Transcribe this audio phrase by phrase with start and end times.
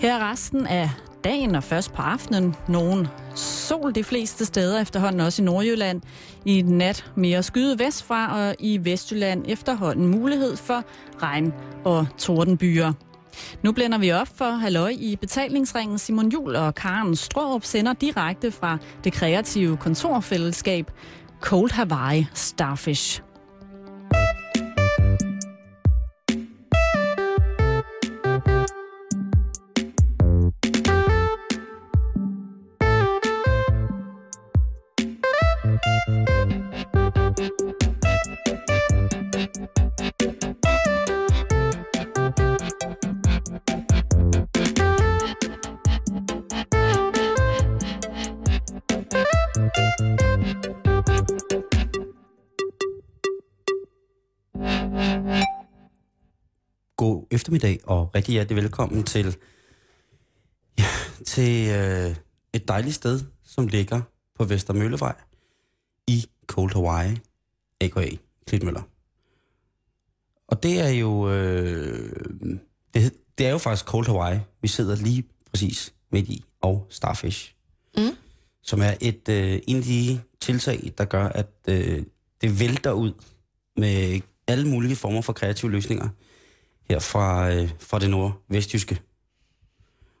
[0.00, 0.90] Her er resten af
[1.24, 2.54] dagen og først på aftenen.
[2.68, 6.02] Nogen sol de fleste steder efterhånden, også i Nordjylland.
[6.44, 10.84] I nat mere skyde vestfra, og i Vestjylland efterhånden mulighed for
[11.22, 11.54] regn
[11.84, 12.92] og tordenbyer.
[13.62, 15.98] Nu blænder vi op for halløj i betalingsringen.
[15.98, 20.90] Simon Jul og Karen Stråb sender direkte fra det kreative kontorfællesskab
[21.40, 23.22] Cold Hawaii Starfish.
[57.46, 59.36] Eftermiddag og rigtig hjertelig velkommen til,
[60.78, 60.84] ja,
[61.26, 62.16] til øh,
[62.52, 64.00] et dejligt sted, som ligger
[64.34, 65.14] på Vestermøllevej
[66.06, 67.16] i Cold Hawaii,
[67.80, 68.08] a.k.a.
[68.46, 68.82] Klitmøller.
[70.48, 72.12] Og det er jo øh,
[72.94, 77.54] det, det er jo faktisk Cold Hawaii, vi sidder lige præcis midt i, og Starfish.
[77.96, 78.16] Mm.
[78.62, 82.02] Som er et øh, en af de tiltag, der gør, at øh,
[82.40, 83.12] det vælter ud
[83.76, 86.08] med alle mulige former for kreative løsninger
[86.88, 89.00] her fra, øh, fra det nordvestjyske.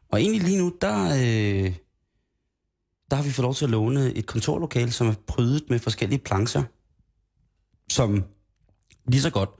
[0.08, 1.74] Og egentlig lige nu, der, øh,
[3.10, 6.18] der har vi fået lov til at låne et kontorlokale, som er prydet med forskellige
[6.18, 6.62] plancher,
[7.90, 8.24] som
[9.08, 9.50] lige så godt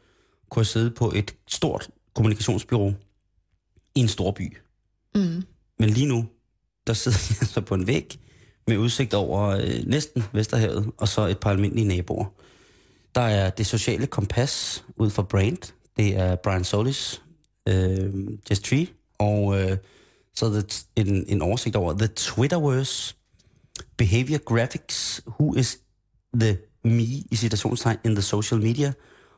[0.51, 2.93] kunne have siddet på et stort kommunikationsbyrå
[3.95, 4.57] i en stor by.
[5.15, 5.43] Mm.
[5.79, 6.27] Men lige nu,
[6.87, 8.21] der sidder jeg altså på en væg
[8.67, 12.27] med udsigt over øh, næsten Vesterhavet, og så et par almindelige naboer.
[13.15, 15.73] Der er det sociale kompas ud for Brand.
[15.97, 17.23] Det er Brian Solis,
[17.69, 18.15] øh,
[18.51, 18.87] Just Tree,
[19.19, 19.77] og øh,
[20.35, 23.15] så er det en, en oversigt over The Twitterverse,
[23.97, 25.79] Behavior Graphics, Who is
[26.41, 28.93] the me i citationstegn in the social media,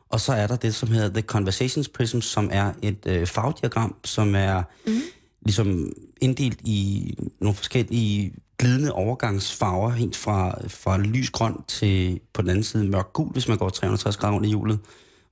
[0.09, 3.95] og så er der det, som hedder The Conversations Prism, som er et øh, fagdiagram,
[4.03, 5.01] som er mm.
[5.41, 12.63] ligesom inddelt i nogle forskellige glidende overgangsfarver, helt fra, fra lysgrøn til på den anden
[12.63, 14.79] side mørk gul, hvis man går 360 grader rundt i hjulet,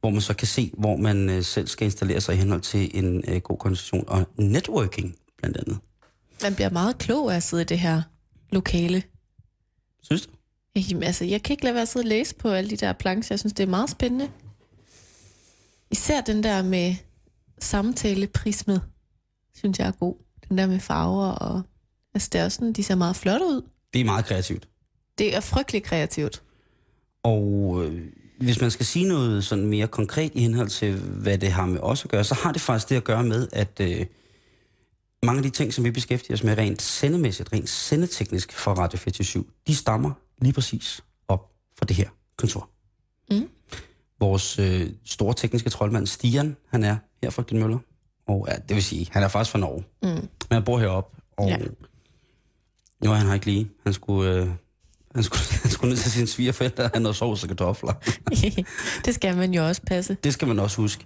[0.07, 2.97] hvor man så kan se, hvor man øh, selv skal installere sig i henhold til
[2.97, 5.77] en øh, god konversation og networking, blandt andet.
[6.43, 8.01] Man bliver meget klog af at sidde i det her
[8.51, 9.03] lokale.
[10.03, 10.31] Synes du?
[10.75, 12.93] Jamen, altså, jeg kan ikke lade være at sidde og læse på alle de der
[12.93, 13.33] plancher.
[13.33, 14.31] Jeg synes, det er meget spændende.
[15.91, 16.95] Især den der med
[17.59, 18.81] samtaleprismet,
[19.55, 20.15] synes jeg er god.
[20.49, 21.61] Den der med farver og...
[22.13, 23.61] Altså, det er også sådan, de ser meget flotte ud.
[23.93, 24.67] Det er meget kreativt.
[25.17, 26.43] Det er frygtelig kreativt.
[27.23, 31.51] Og øh, hvis man skal sige noget sådan mere konkret i henhold til, hvad det
[31.51, 34.05] har med os at gøre, så har det faktisk det at gøre med, at øh,
[35.23, 38.97] mange af de ting, som vi beskæftiger os med rent sendemæssigt, rent sendeteknisk for Radio
[38.99, 40.11] 47, de stammer
[40.41, 42.69] lige præcis op fra det her kontor.
[43.31, 43.49] Mm.
[44.19, 47.77] Vores øh, store tekniske troldmand, Stian, han er her fra Glenmøller.
[48.27, 49.83] Og ja, det vil sige, han er faktisk fra Norge.
[50.03, 50.07] Mm.
[50.09, 51.57] Men han bor heroppe, og Ja.
[53.05, 53.69] jo, han har ikke lige.
[53.83, 54.49] Han skulle, øh,
[55.17, 57.93] han skulle, han skulle ned til sine svigerforældre og have noget sovs og kartofler.
[59.05, 60.17] det skal man jo også passe.
[60.23, 61.05] Det skal man også huske.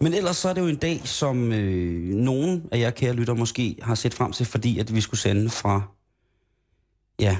[0.00, 3.34] Men ellers så er det jo en dag, som øh, nogen af jer kære lytter
[3.34, 5.82] måske har set frem til, fordi at vi skulle sende fra
[7.18, 7.36] ja,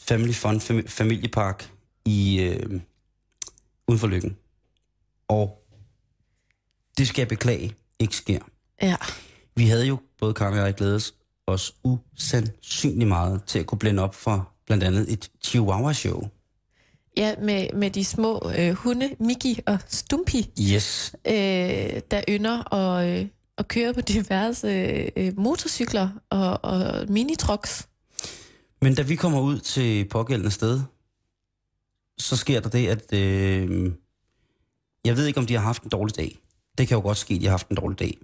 [0.00, 1.72] Family Fun fam- Familiepark
[2.04, 2.80] i øh,
[3.88, 4.36] uden for Lykken.
[5.28, 5.64] Og
[6.98, 8.40] det skal jeg beklage, ikke sker.
[8.82, 8.96] Ja.
[9.56, 11.12] Vi havde jo, både Karen og jeg, glædet
[11.46, 16.28] os usandsynligt meget til at kunne blende op for blandt andet et Chihuahua-show.
[17.16, 21.32] Ja, med, med de små øh, hunde, Mickey og Stumpy, Yes, øh,
[22.10, 23.26] der ynder at, øh,
[23.58, 24.68] at køre på diverse
[25.16, 27.88] øh, motorcykler og, og minitrucks.
[28.82, 30.80] Men da vi kommer ud til pågældende sted,
[32.18, 33.92] så sker der det, at øh,
[35.04, 36.38] jeg ved ikke, om de har haft en dårlig dag.
[36.78, 38.18] Det kan jo godt ske, at de har haft en dårlig dag.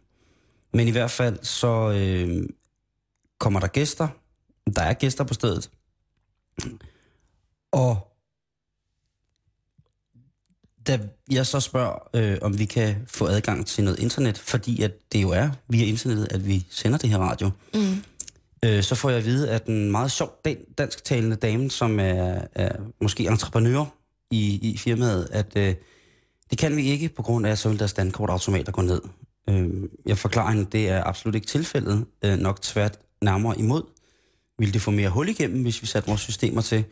[0.73, 2.49] Men i hvert fald, så øh,
[3.39, 4.09] kommer der gæster.
[4.77, 5.71] Der er gæster på stedet.
[7.73, 8.13] Og
[10.87, 10.99] da
[11.31, 15.23] jeg så spørger, øh, om vi kan få adgang til noget internet, fordi at det
[15.23, 18.03] jo er via internettet, at vi sender det her radio, Mm.
[18.65, 22.41] øh, så får jeg at vide, at en meget sjov dan- dansktalende dame, som er,
[22.55, 23.85] er måske entreprenør
[24.31, 25.75] i, i firmaet, at øh,
[26.51, 29.01] det kan vi ikke på grund af, at så vil deres standkortautomater gå ned.
[29.51, 29.71] Øh,
[30.07, 33.83] jeg forklarer hende, at det er absolut ikke tilfældet, øh, nok tvært nærmere imod.
[34.59, 36.85] Vil det få mere hul igennem, hvis vi satte vores systemer til?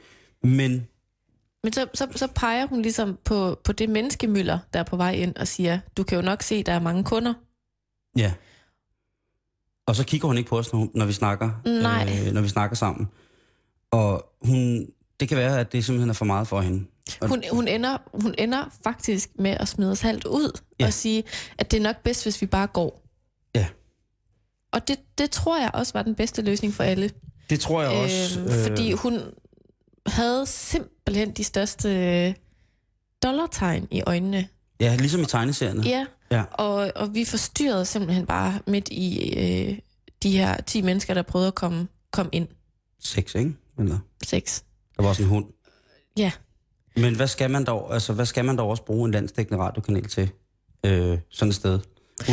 [0.43, 0.87] Men
[1.63, 5.13] Men så, så, så peger hun ligesom på, på det menneskemøller, der er på vej
[5.13, 7.35] ind og siger, du kan jo nok se, der er mange kunder.
[8.17, 8.33] ja,
[9.87, 11.51] Og så kigger hun ikke på os, når, hun, når vi snakker,
[11.83, 12.23] Nej.
[12.27, 13.09] Øh, når vi snakker sammen.
[13.91, 14.87] Og hun,
[15.21, 16.87] det kan være, at det simpelthen er for meget for hende.
[17.21, 20.87] Og, Hun, hun, ender, hun ender faktisk med at smide os halvt ud Ja.
[20.87, 21.25] og sige,
[21.59, 23.03] at det er nok bedst, hvis vi bare går.
[23.55, 23.67] Ja.
[24.73, 27.11] Og det, det tror jeg også var den bedste løsning for alle.
[27.51, 28.41] Det tror jeg også.
[28.41, 29.21] Øhm, fordi hun
[30.07, 32.35] havde simpelthen de største øh,
[33.23, 34.49] dollartegn i øjnene.
[34.81, 35.83] Ja, ligesom i tegneserierne.
[35.83, 36.43] Ja, Ja.
[36.53, 39.79] og, og vi forstyrrede simpelthen bare midt i øh,
[40.23, 42.49] de her 10 mennesker, der prøvede at komme, komme ind.
[43.01, 43.53] Sex, ikke?
[43.79, 44.65] Eller, Seks.
[44.97, 45.45] der var også en hund.
[46.19, 46.31] Ja.
[46.97, 50.05] Men hvad skal man dog, altså, hvad skal man dog også bruge en landsdækkende radiokanal
[50.09, 50.31] til?
[50.87, 51.79] Øh, sådan et sted.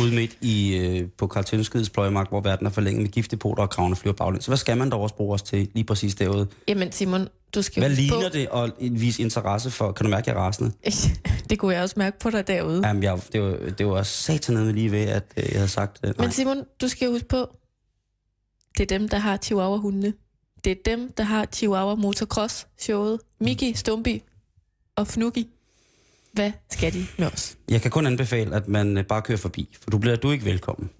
[0.00, 3.70] Ude midt i, øh, på Karl Tønskeds pløjemark, hvor verden er forlænget med giftdepoter og
[3.70, 4.44] kravene flyver baglæns.
[4.44, 6.46] Så hvad skal man dog også bruge os til lige præcis derude?
[6.68, 8.48] Jamen Simon, du skal Hvad huske ligner på, det
[8.90, 9.92] at vise interesse for?
[9.92, 10.72] Kan du mærke, at jeg er rasende?
[11.50, 12.86] det kunne jeg også mærke på dig derude.
[12.86, 16.00] Jamen, jeg, det, var, det var satan med lige ved, at øh, jeg havde sagt
[16.04, 16.26] øh, nej.
[16.26, 17.56] Men Simon, du skal huske på,
[18.78, 20.12] det er dem, der har Chihuahua-hundene.
[20.64, 23.20] Det er dem, der har Chihuahua Motocross showet.
[23.40, 24.22] Miki, Stumpi
[24.96, 25.48] og Fnuki.
[26.32, 27.56] Hvad skal de med os?
[27.70, 30.44] Jeg kan kun anbefale, at man øh, bare kører forbi, for du bliver du ikke
[30.44, 30.90] velkommen.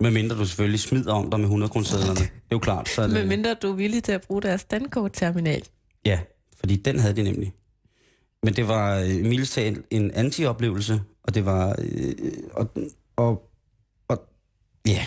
[0.00, 2.20] Med mindre du selvfølgelig smider om dig med 100 kronersedlerne.
[2.20, 2.88] Det er jo klart.
[2.88, 5.62] Så er det, Med mindre du er villig til at bruge deres standkortterminal.
[6.04, 6.20] Ja,
[6.58, 7.52] fordi den havde de nemlig.
[8.42, 11.76] Men det var øh, mildest talt en anti-oplevelse, og det var...
[11.78, 12.14] Øh,
[12.52, 12.70] og,
[13.16, 13.50] og,
[14.08, 14.28] og,
[14.86, 15.06] ja,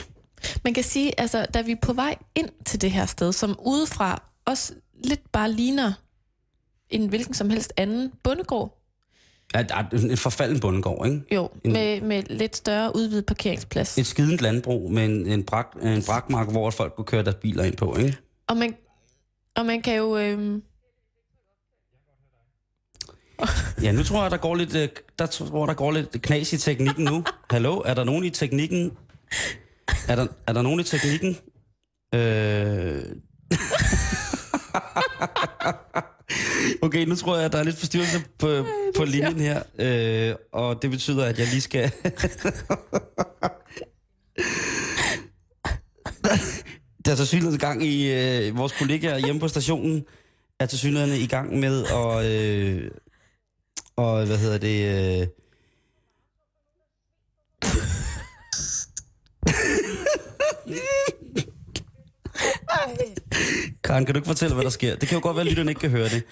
[0.63, 3.59] Man kan sige, altså, da vi er på vej ind til det her sted, som
[3.65, 4.73] udefra også
[5.03, 5.93] lidt bare ligner
[6.89, 8.75] en hvilken som helst anden bondegård,
[9.53, 11.21] at en forfalden bundegård, ikke?
[11.35, 13.97] jo, En- med, med lidt større udvidet parkeringsplads.
[13.97, 17.63] Et skident landbrug med en, en, brak, en brakmark, hvor folk kunne køre deres biler
[17.63, 18.17] ind på, ikke?
[18.47, 18.75] Og man,
[19.55, 20.17] og man kan jo...
[20.17, 20.63] Øhm,
[23.81, 24.89] Ja, nu tror jeg, der går lidt, øh,
[25.19, 27.23] der tror, der går lidt knas i teknikken nu.
[27.51, 28.97] Hallo, er der nogen i teknikken?
[30.07, 31.37] Er der, er der nogen i teknikken?
[32.15, 33.01] Øh...
[36.81, 38.65] okay, nu tror jeg, at der er lidt forstyrrelse på,
[38.97, 39.63] på linjen her.
[39.79, 41.91] Øh, og det betyder, at jeg lige skal...
[47.05, 50.05] der er til synligheden gang i øh, vores kollegaer hjemme på stationen,
[50.59, 52.25] er til synligheden i gang med at...
[52.25, 52.91] Øh,
[53.95, 55.21] og hvad hedder det...
[55.21, 55.27] Øh...
[63.83, 64.95] Karen, kan du ikke fortælle, hvad der sker?
[64.95, 66.23] Det kan jo godt være, at lytterne ikke kan høre det.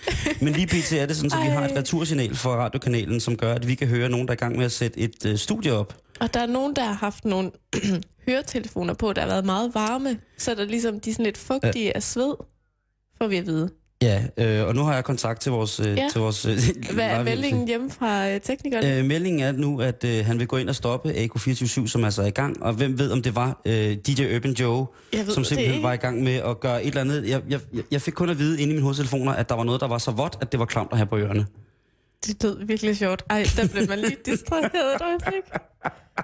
[0.42, 0.94] Men lige pt.
[0.94, 3.88] er det sådan, at vi har et retursignal fra radiokanalen, som gør, at vi kan
[3.88, 5.98] høre nogen, der er i gang med at sætte et øh, studie op.
[6.20, 7.52] og der er nogen, der har haft nogle
[8.28, 11.96] høretelefoner på, der har været meget varme, så der ligesom, de er sådan lidt fugtige
[11.96, 12.34] af sved,
[13.18, 13.70] får vi at vide.
[14.02, 15.80] Ja, øh, og nu har jeg kontakt til vores...
[15.80, 16.08] Øh, Ja.
[16.12, 16.58] til vores øh,
[16.94, 18.98] Hvad er meldingen hjemme fra øh, teknikerne?
[18.98, 22.22] Øh, meldingen er nu, at øh, han vil gå ind og stoppe AK247, som altså
[22.22, 22.64] er i gang.
[22.64, 25.98] Og hvem ved, om det var øh, DJ Urban Joe, ved som simpelthen var i
[25.98, 27.30] gang med at gøre et eller andet.
[27.30, 29.64] Jeg, jeg, jeg- jeg fik kun at vide inde i mine hovedtelefoner, at der var
[29.64, 31.46] noget, der var så vådt, at det var klamt at have på ørerne.
[32.26, 33.24] Det lød virkelig sjovt.
[33.30, 35.44] Ej, der blev man lige distraheret et øjeblik.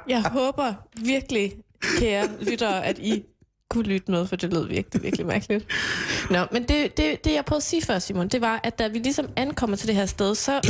[0.10, 0.74] Jeg håber
[1.06, 1.54] virkelig,
[2.00, 3.24] kære lyttere, at I
[3.74, 5.66] kunne lytte med, for det lød virkelig, virkelig mærkeligt.
[6.30, 8.88] Nå, men det, det, det jeg prøvede at sige før, Simon, det var, at da
[8.88, 10.62] vi ligesom ankommer til det her sted, så...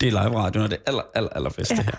[0.00, 1.82] Det er live radio, og det er aller, aller, aller bedste ja.
[1.82, 1.92] Her.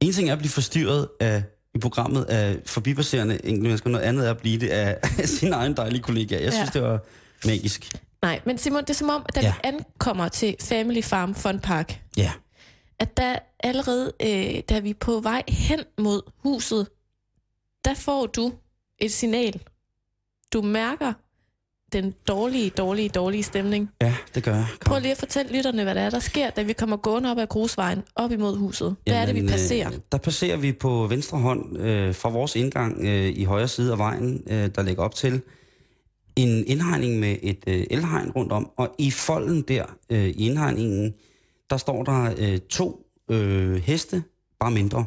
[0.00, 1.42] En ting er at blive forstyrret af,
[1.74, 5.52] i programmet af forbipasserende enkelte mennesker, noget andet er at blive det af, af sin
[5.52, 6.42] egen dejlige kollega.
[6.42, 6.80] Jeg synes, Ja.
[6.80, 6.98] det var
[7.46, 7.92] magisk.
[8.22, 9.52] Nej, men Simon, det er som om, at da ja.
[9.52, 12.32] vi ankommer til Family Farm Fun Park, Ja,
[12.98, 16.88] at der allerede, øh, da vi er på vej hen mod huset,
[17.84, 18.52] der får du
[18.98, 19.62] et signal.
[20.52, 21.12] Du mærker
[21.92, 23.90] den dårlige, dårlige, dårlige stemning.
[24.02, 24.66] ja det gør jeg.
[24.80, 27.38] Prøv lige at fortælle lytterne, hvad det er, der sker, da vi kommer gående op
[27.38, 28.96] ad grusvejen, op imod huset.
[29.06, 29.92] Hvad er det, vi Jamen, passerer?
[29.92, 33.92] Øh, der passerer vi på venstre hånd øh, fra vores indgang øh, i højre side
[33.92, 35.40] af vejen, øh, der ligger op til
[36.36, 38.70] en indhegning med et øh, elhegn rundt om.
[38.76, 41.14] Og i folden der, øh, i indhegningen,
[41.74, 44.24] der står der øh, to øh, heste,
[44.60, 45.04] bare mindre.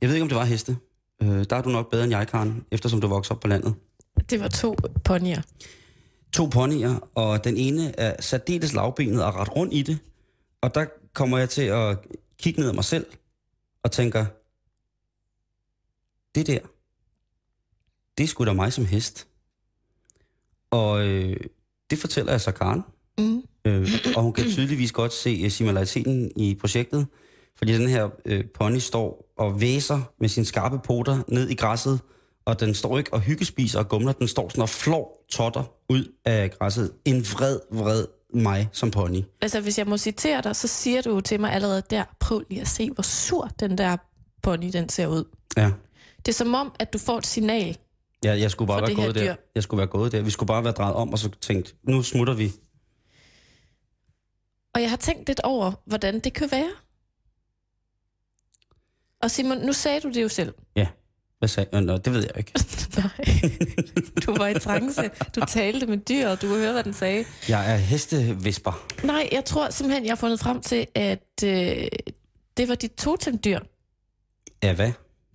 [0.00, 0.76] Jeg ved ikke, om det var heste.
[1.22, 3.74] Øh, der er du nok bedre end jeg, Karen, eftersom du voksede op på landet.
[4.30, 5.42] Det var to ponyer.
[6.32, 9.98] To ponyer, og den ene er særdeles lavbenet og ret rundt i det.
[10.60, 11.98] Og der kommer jeg til at
[12.38, 13.06] kigge ned ad mig selv
[13.82, 14.26] og tænker,
[16.34, 16.58] det der,
[18.18, 19.28] det er sgu da mig som hest.
[20.70, 21.36] Og øh,
[21.90, 22.82] det fortæller jeg så Karen.
[23.18, 23.42] Mm.
[23.64, 27.06] Øh, og hun kan tydeligvis godt se uh, similariteten i projektet,
[27.58, 32.00] fordi den her øh, pony står og væser med sine skarpe poter ned i græsset,
[32.44, 36.12] og den står ikke og hyggespiser og gumler, den står sådan og flår totter ud
[36.24, 36.92] af græsset.
[37.04, 39.22] En vred, vred mig som pony.
[39.40, 42.60] Altså, hvis jeg må citere dig, så siger du til mig allerede der, prøv lige
[42.60, 43.96] at se, hvor sur den der
[44.42, 45.24] pony, den ser ud.
[45.56, 45.70] Ja.
[46.18, 47.76] Det er som om, at du får et signal.
[48.24, 49.34] Ja, jeg skulle bare være gået der.
[49.54, 50.22] Jeg skulle være gået der.
[50.22, 52.52] Vi skulle bare være drejet om, og så tænkt, nu smutter vi.
[54.74, 56.70] Og jeg har tænkt lidt over, hvordan det kan være.
[59.22, 60.54] Og Simon, nu sagde du det jo selv.
[61.38, 61.80] Hvad sagde jeg?
[61.80, 62.52] Nå, det ved jeg ikke.
[62.98, 63.26] Nej,
[64.26, 65.10] du var i trance.
[65.36, 67.24] Du talte med dyret, du kunne høre, hvad den sagde.
[67.48, 68.86] Jeg er hestevisper.
[69.04, 71.86] Nej, jeg tror simpelthen, jeg har fundet frem til, at øh,
[72.56, 73.60] det var dit totemdyr.
[74.62, 74.92] Ja, hvad?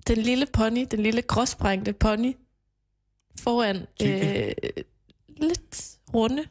[0.07, 2.33] Den lille pony, den lille gråsprængte pony,
[3.39, 4.47] foran Tykke.
[4.47, 4.83] øh,
[5.37, 6.43] lidt runde,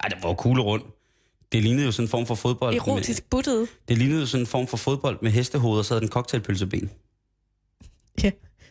[0.00, 0.84] Ej, det var jo kugle rundt.
[1.52, 2.74] Det lignede jo sådan en form for fodbold.
[2.74, 3.60] erotisk buttede.
[3.60, 6.10] Med, det lignede jo sådan en form for fodbold med hestehoved, og så havde den
[6.10, 6.90] cocktailpølseben.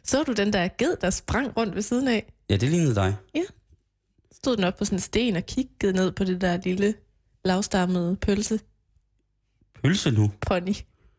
[0.03, 2.33] Så du den der ged, der sprang rundt ved siden af?
[2.50, 3.15] Ja, det lignede dig.
[4.31, 6.93] Stod den op på sådan en sten og kiggede ned på det der lille
[7.45, 8.59] lavstammede pølse
[9.83, 10.31] Pølse nu.
[10.41, 10.73] pony.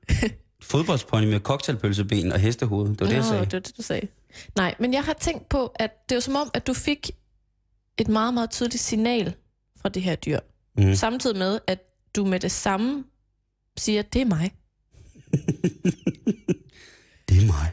[0.70, 2.88] Fodboldspony med cocktailpølseben og hestehoved.
[2.88, 3.44] Det var det, jeg sagde.
[3.44, 4.08] Det var det, du sagde.
[4.56, 7.10] Nej, men jeg har tænkt på, at det var som om, at du fik
[7.98, 9.34] et meget, meget tydeligt signal
[9.76, 10.38] fra det her dyr.
[10.76, 10.94] Mm.
[10.94, 11.78] Samtidig med, at
[12.16, 13.04] du med det samme
[13.76, 14.52] siger, det er mig.
[17.28, 17.72] Det er mig.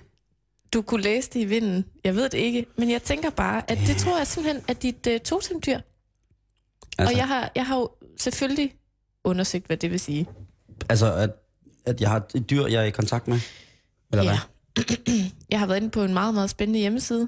[0.74, 1.86] Du kunne læse det i vinden.
[2.03, 5.08] Jeg ved det ikke, men jeg tænker bare, at det tror jeg simpelthen er dit
[5.08, 5.79] uh, totemdyr.
[6.98, 7.89] Altså, Og jeg har, jeg har jo
[8.20, 8.75] selvfølgelig
[9.24, 10.27] undersøgt, hvad det vil sige.
[10.89, 11.29] altså at,
[11.86, 13.39] at jeg har et dyr, jeg er i kontakt med?
[14.12, 14.39] Eller ja.
[14.75, 14.86] hvad?
[15.51, 17.27] jeg har været inde på en meget, meget spændende hjemmeside,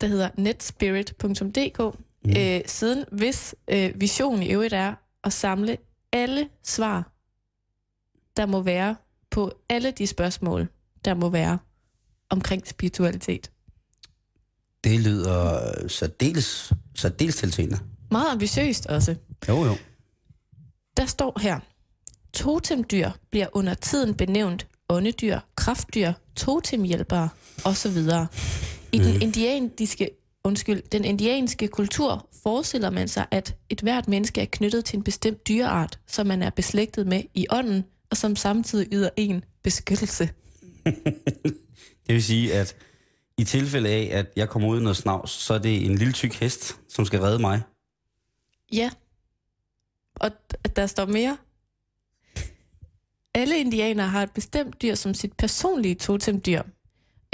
[0.00, 2.30] der hedder netspirit.dk, Mm.
[2.30, 2.36] mm.
[2.36, 5.76] øh, siden hvis øh, vision i øvrigt er at samle
[6.12, 7.12] alle svar,
[8.36, 8.96] der må være
[9.30, 10.68] på alle de spørgsmål,
[11.04, 11.58] der må være
[12.30, 13.50] omkring spiritualitet.
[14.84, 17.78] Det lyder særdeles, særdeles tiltalende.
[18.10, 19.16] Meget ambitiøst også.
[19.48, 19.76] Jo, jo.
[20.96, 21.60] Der står her,
[22.32, 27.28] totemdyr bliver under tiden benævnt åndedyr, kraftdyr, totemhjælpere
[27.64, 27.96] osv.
[28.92, 29.22] I den Mhm.
[29.22, 30.10] indianske,
[30.44, 35.04] undskyld, den indianske kultur forestiller man sig, at et hvert menneske er knyttet til en
[35.04, 40.30] bestemt dyreart, som man er beslægtet med i ånden, og som samtidig yder en beskyttelse.
[42.06, 42.76] Det vil sige, at
[43.38, 46.12] i tilfælde af, at jeg kommer ud i noget snavs, så er det en lille
[46.12, 47.62] tyk hest, som skal redde mig.
[48.72, 48.90] Ja.
[50.14, 50.30] Og
[50.76, 51.36] der står mere.
[53.34, 56.62] Alle indianere har et bestemt dyr som sit personlige totemdyr.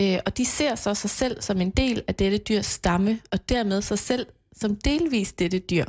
[0.00, 3.49] Øh, og de ser så sig selv som en del af dette dyrs stamme, og
[3.49, 4.26] dermed sig selv
[4.57, 5.85] som delvis dette dyr.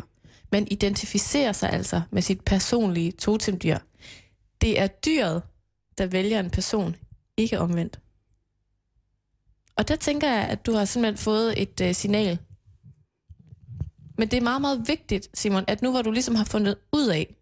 [0.51, 3.77] Man identificerer sig altså med sit personlige totemdyr.
[4.61, 5.41] Det er dyret,
[5.97, 6.95] der vælger en person,
[7.37, 7.99] ikke omvendt.
[9.75, 12.39] Og der tænker jeg, at du har simpelthen fået et øh, signal
[14.19, 17.07] men det er meget, meget vigtigt, Simon, at nu hvor du ligesom har fundet ud
[17.07, 17.35] af,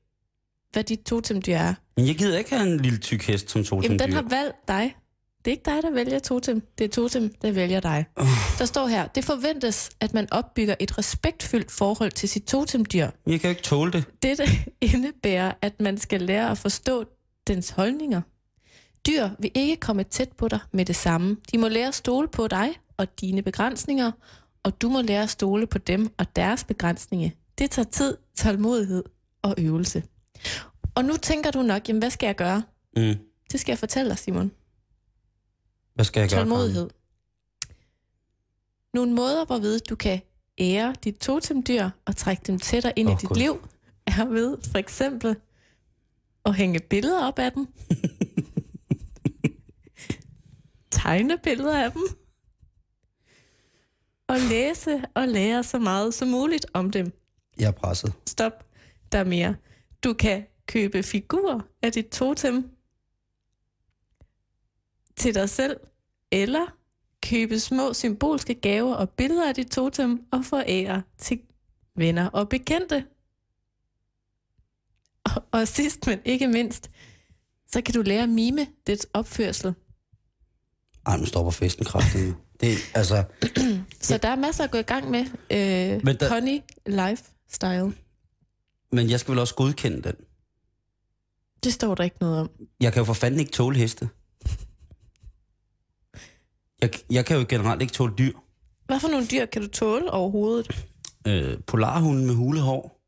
[0.71, 3.88] hvad dit totemdyr er, Men jeg gider ikke have en lille tyk hest som totemdyr.
[3.88, 4.95] jamen den har valgt dig.
[5.47, 6.61] Det er ikke dig, der vælger totem.
[6.77, 8.05] Det er totem, der vælger dig.
[8.59, 13.09] Der står her, det forventes, at man opbygger et respektfyldt forhold til sit totemdyr.
[13.27, 14.05] Jeg kan ikke tåle det.
[14.23, 14.43] Dette
[14.93, 17.05] indebærer, at man skal lære at forstå
[17.47, 18.21] dens holdninger.
[19.07, 21.37] Dyr vil ikke komme tæt på dig med det samme.
[21.51, 24.11] De må lære at stole på dig og dine begrænsninger,
[24.63, 27.29] og du må lære at stole på dem og deres begrænsninger.
[27.57, 29.03] Det tager tid, tålmodighed
[29.41, 30.03] og øvelse.
[30.95, 32.63] Og nu tænker du nok, jamen hvad skal jeg gøre?
[32.97, 33.15] Mm.
[33.51, 34.51] Det skal jeg fortælle dig, Simon.
[35.97, 36.39] Hvad skal jeg gøre?
[36.39, 36.89] Tålmodighed.
[38.93, 40.21] Nogle måder, hvorved du kan
[40.59, 43.35] ære dit totemdyr og trække dem tættere ind oh, i dit Gud.
[43.35, 43.67] liv,
[44.07, 45.35] er ved for eksempel
[46.45, 47.67] at hænge billeder op af dem.
[50.91, 52.01] Tegne billeder af dem.
[54.27, 57.11] Og læse og lære så meget som muligt om dem.
[57.59, 58.13] Jeg er presset.
[58.25, 58.65] Stop.
[59.11, 59.55] Der er mere.
[60.03, 62.76] Du kan købe figurer af dit totem
[65.17, 65.77] til dig selv,
[66.31, 66.65] eller
[67.24, 71.39] købe små symbolske gaver og billeder af dit totem og forære til
[71.95, 73.05] venner og bekendte.
[75.24, 76.89] Og, og sidst, men ikke mindst,
[77.67, 79.74] så kan du lære at mime dit opførsel.
[81.05, 82.36] Ej, nu stopper festen kraftigt.
[82.62, 83.24] Det altså,
[84.01, 85.19] Så der er masser at gå i gang med.
[85.51, 87.93] Øh, Men der- Pony lifestyle.
[88.91, 90.13] men jeg skal vel også godkende den.
[91.63, 92.50] Det står der ikke noget om.
[92.79, 94.09] Jeg kan jo for fanden ikke tåle heste.
[96.81, 98.34] Jeg, jeg kan jo generelt ikke tåle dyr.
[98.86, 100.86] Hvad for nogle dyr kan du tåle overhovedet?
[101.27, 103.01] Øh, polarhunden med hulehår.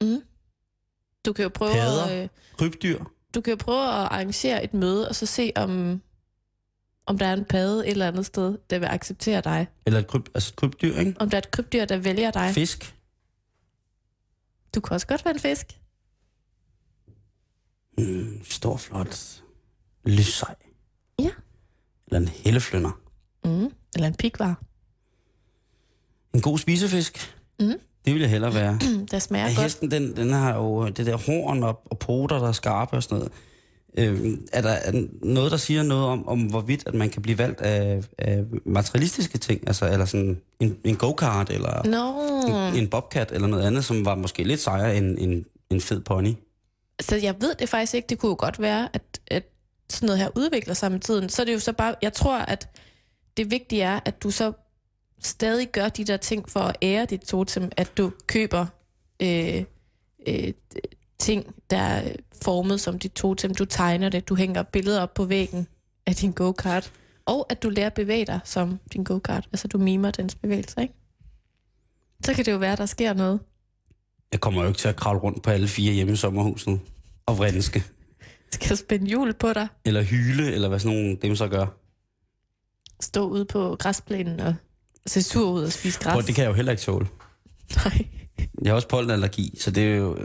[0.00, 0.22] Mm.
[1.26, 2.04] Du kan jo prøve Padder.
[2.04, 3.04] at, øh, Krybdyr.
[3.34, 6.02] du kan jo prøve at arrangere et møde, og så se, om,
[7.06, 9.66] om der er en padde et eller andet sted, der vil acceptere dig.
[9.86, 11.14] Eller et kryb, altså et krybdyr, ikke?
[11.20, 12.50] Om der er et krybdyr, der vælger dig.
[12.54, 12.94] Fisk.
[14.74, 15.80] Du kan også godt være en fisk.
[17.98, 19.42] Mm, stor, flot,
[20.04, 20.54] lyssej.
[22.10, 22.90] Eller en helleflønder.
[23.44, 23.72] Mm.
[23.94, 24.60] Eller en pikvar.
[26.34, 27.34] En god spisefisk.
[27.60, 27.72] Mm.
[28.04, 28.78] Det vil jeg hellere være.
[29.10, 29.62] Der smager Ja, godt.
[29.62, 33.02] hesten, den, den har jo det der horn og, og poter, der er skarpe og
[33.02, 33.32] sådan noget.
[33.98, 37.38] Øhm, er der er noget, der siger noget om, om hvorvidt at man kan blive
[37.38, 39.60] valgt af, af materialistiske ting?
[39.66, 44.04] Altså, eller sådan en, en go-kart, eller Nå, en, en bobcat, eller noget andet, som
[44.04, 46.32] var måske lidt sejere end en, en fed pony?
[47.00, 48.06] så jeg ved det faktisk ikke.
[48.08, 49.42] Det kunne jo godt være, at, at
[49.90, 51.28] sådan noget her udvikler sig med tiden.
[51.28, 52.68] Så er det jo så bare, jeg tror, at
[53.36, 54.52] det vigtige er, at du så
[55.22, 58.66] stadig gør de der ting for at ære dit totem, at du køber
[59.22, 59.64] øh,
[60.26, 60.52] øh,
[61.18, 63.54] ting, der er formet som dit totem.
[63.54, 65.66] Du tegner det, du hænger billeder op på væggen
[66.06, 66.92] af din go-kart,
[67.26, 69.48] og at du lærer at bevæge dig som din go-kart.
[69.52, 70.94] Altså du mimer dens bevægelser, ikke?
[72.24, 73.40] Så kan det jo være, at der sker noget.
[74.32, 76.80] Jeg kommer jo ikke til at kravle rundt på alle fire hjemme i sommerhuset
[77.26, 77.84] og vrinske.
[78.52, 81.66] Skal spænde hjul på dig, Eller hyle, eller hvad sådan nogle dem så gør.
[83.00, 84.54] stå ude på græsplænen og
[85.06, 86.12] se sur ud og spise græs.
[86.12, 87.06] Prøv, det kan jeg jo heller ikke tåle.
[87.84, 88.06] Nej.
[88.62, 90.18] Jeg har også pollenallergi, så det er jo...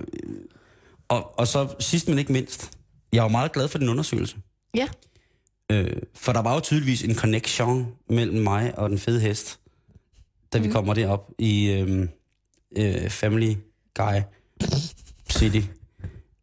[1.08, 2.72] Og, og så sidst men ikke mindst,
[3.14, 4.38] jeg er jo meget glad for din undersøgelse.
[4.76, 4.88] Ja.
[5.72, 9.60] Øh, for der var jo tydeligvis en connection mellem mig og den fede hest,
[10.54, 10.74] da vi Mhm.
[10.74, 12.08] kommer derop i øh,
[12.78, 13.54] øh, Family
[13.96, 14.22] Guy
[15.32, 15.62] City.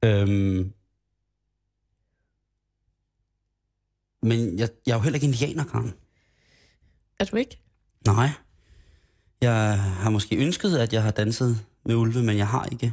[0.05, 0.73] Øhm,
[4.23, 5.93] men jeg, jeg er jo heller ikke indianer, Karen.
[7.19, 7.59] Er du ikke?
[8.07, 8.29] Nej.
[9.41, 12.93] Jeg har måske ønsket, at jeg har danset med ulve, men jeg har ikke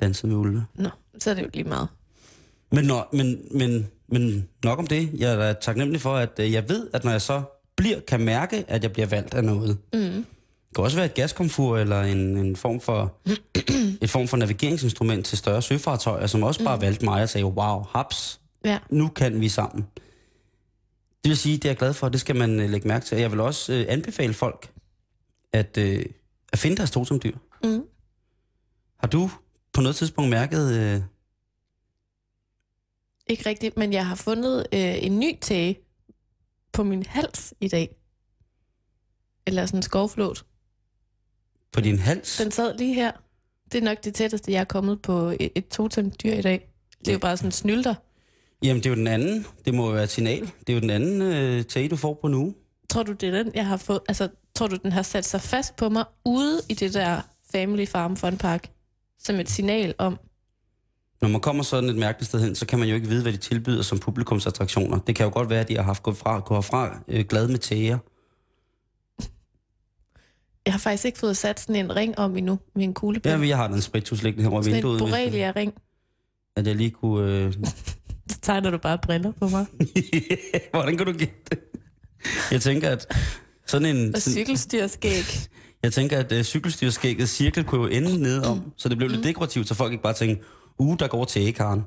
[0.00, 0.64] danset med ulve.
[0.74, 1.88] Nå, så er det jo lige meget.
[2.72, 5.10] Men, når, men, men, men nok om det.
[5.14, 7.42] Jeg er taknemmelig for, at øh, jeg ved, at når jeg så
[7.76, 9.78] bliver, kan mærke, at jeg bliver valgt af noget.
[9.92, 10.00] Mm.
[10.00, 13.16] Det kan også være et gaskomfur eller en, en form for
[14.02, 17.82] et form for navigeringsinstrument til større søfartøjer, som også bare valgte mig og sagde, wow,
[17.90, 18.78] haps, Ja.
[18.90, 19.86] nu kan vi sammen.
[21.24, 23.14] Det vil sige, det er jeg glad for, det skal man øh, lægge mærke til.
[23.14, 24.72] Og Jeg vil også øh, anbefale folk
[25.52, 26.04] at, øh,
[26.52, 27.36] at finde deres totemdyr.
[27.64, 27.82] Mm.
[29.00, 29.30] Har du
[29.72, 30.72] på noget tidspunkt mærket...
[30.80, 31.02] Øh,
[33.26, 35.78] Ikke rigtigt, men jeg har fundet øh, en ny tæge
[36.72, 37.96] på min hals i dag.
[39.46, 40.44] Eller sådan en skovflåt.
[41.72, 42.36] på din hals?
[42.38, 43.12] Den sad lige her.
[43.72, 46.68] Det er nok det tætteste, jeg er kommet på et, et totemdyr i dag.
[46.98, 47.94] Det er jo bare sådan snylter.
[48.62, 49.46] Jamen, det er jo den anden.
[49.64, 50.40] Det må jo være et signal.
[50.40, 52.54] Det er jo den anden øh, tag, du får på nu.
[52.90, 54.00] Tror du, det er den, jeg har fået?
[54.08, 57.20] Altså, tror du, den har sat sig fast på mig ude i det der
[57.52, 58.70] Family Farm Fun Park?
[59.18, 60.18] Som et signal om,
[61.20, 63.32] Når man kommer sådan et mærkeligt sted hen, så kan man jo ikke vide, hvad
[63.32, 64.98] de tilbyder som publikumsattraktioner.
[64.98, 67.48] Det kan jo godt være, at de har haft gået, fra, gået herfra øh, glad
[67.48, 67.98] med tæger.
[70.66, 73.30] jeg har faktisk ikke fået sat sådan en ring om endnu med en kuglepen.
[73.30, 74.98] Ja, men jeg har den spritus liggende her over sådan en vinduet.
[75.00, 75.74] borrelia-ring.
[76.56, 77.32] At jeg lige kunne...
[77.32, 77.54] Øh...
[78.30, 79.66] Så tegner du bare briller på mig.
[80.72, 81.58] Hvordan kan du gætte det?
[82.50, 83.14] Jeg tænker, at
[83.66, 84.14] sådan en...
[84.14, 85.48] Og cykelstyrskæg.
[85.82, 89.24] jeg tænker, at uh, cykelstyrskægget cirkel kunne jo ende ned om, så det blev lidt
[89.24, 90.42] dekorativt, så folk ikke bare tænker,
[90.78, 91.82] uh, der går til Karen.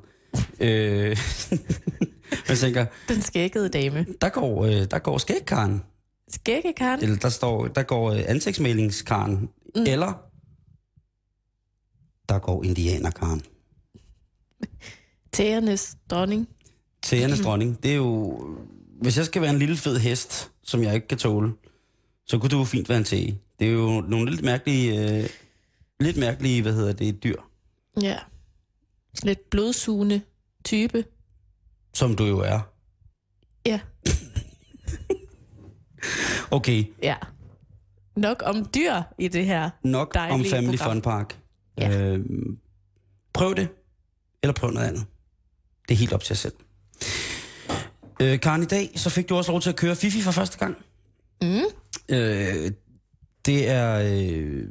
[0.60, 0.70] Øh,
[2.50, 4.06] jeg tænker, Den skækkede dame.
[4.22, 5.82] der går, øh, der går skægkaren.
[6.30, 7.04] Skæggekaren.
[7.04, 9.50] Eller der står, der går øh, ansigtsmalingskaren.
[9.76, 9.84] Mm.
[9.88, 10.14] Eller
[12.30, 13.42] der går indianerkaren.
[15.34, 16.48] Tæernes dronning.
[17.04, 17.84] Tæernes dronning.
[17.84, 18.40] Det er jo...
[19.02, 21.54] Hvis jeg skal være en lille fed hest, som jeg ikke kan tåle,
[22.26, 23.40] så kunne du jo fint være en tæge.
[23.60, 25.20] Det er jo nogle lidt mærkelige...
[25.24, 25.30] Øh,
[26.00, 27.36] lidt mærkelige, hvad hedder det, dyr.
[28.02, 28.18] Ja.
[29.24, 30.22] Lidt blodsugende
[30.66, 31.06] type.
[31.94, 32.60] Som du jo er.
[33.66, 33.80] Ja.
[36.52, 37.16] Okay, Ja.
[38.16, 39.70] Nok om dyr i det her.
[39.84, 40.94] nok om Family program.
[40.96, 41.40] Fun Park.
[41.78, 42.02] Ja.
[42.02, 42.26] Øh,
[43.34, 43.68] prøv det,
[44.44, 45.06] eller prøv noget andet.
[45.92, 46.54] Det er helt op til jer selv.
[48.22, 50.58] Øh, Karen, i dag så fik du også lov til at køre Fifi for første
[50.58, 50.78] gang.
[51.42, 51.62] Mm.
[52.10, 52.72] Øh,
[53.46, 54.68] det er øh,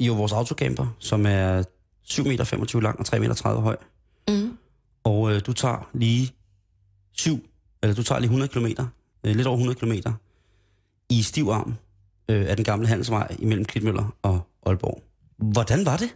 [0.00, 1.62] jo vores autocamper, som er
[2.04, 3.76] 7,25 meter lang og 3,30 meter høj.
[4.28, 4.58] Mm.
[5.04, 6.32] Og øh, du tager lige
[7.12, 7.48] 7,
[7.82, 8.66] eller du tager lige 100 km,
[9.24, 10.10] øh, lidt over 100 km,
[11.10, 11.74] i stiv arm
[12.28, 15.02] øh, af den gamle handelsvej imellem Klitmøller og Aalborg.
[15.36, 16.14] Hvordan var det?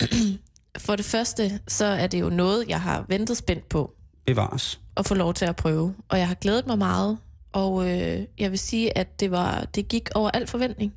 [0.78, 3.94] For det første, så er det jo noget, jeg har ventet spændt på
[4.26, 4.80] Bevares.
[4.96, 5.94] at få lov til at prøve.
[6.08, 7.18] Og jeg har glædet mig meget.
[7.52, 10.94] Og øh, jeg vil sige, at det, var, det gik over al forventning.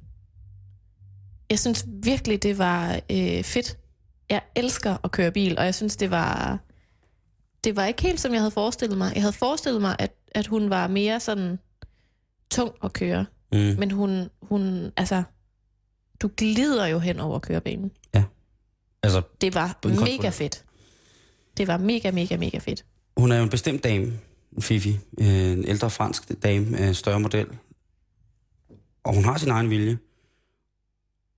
[1.50, 3.78] Jeg synes virkelig, det var øh, fedt.
[4.30, 6.60] Jeg elsker at køre bil, og jeg synes, det var...
[7.64, 9.12] Det var ikke helt, som jeg havde forestillet mig.
[9.14, 11.60] Jeg havde forestillet mig, at, at hun var mere sådan
[12.52, 13.26] tung at køre.
[13.52, 13.58] Mm.
[13.58, 15.24] Men hun, hun, altså,
[16.22, 17.92] du glider jo hen over kørebanen.
[19.04, 20.64] Altså, Det var mega fedt.
[21.58, 22.86] Det var mega, mega, mega fedt.
[23.18, 24.20] hun er jo en bestemt dame,
[24.60, 25.00] Fifi.
[25.20, 27.48] Øh, en ældre fransk dame, større model.
[29.04, 29.98] Og hun har sin egen vilje.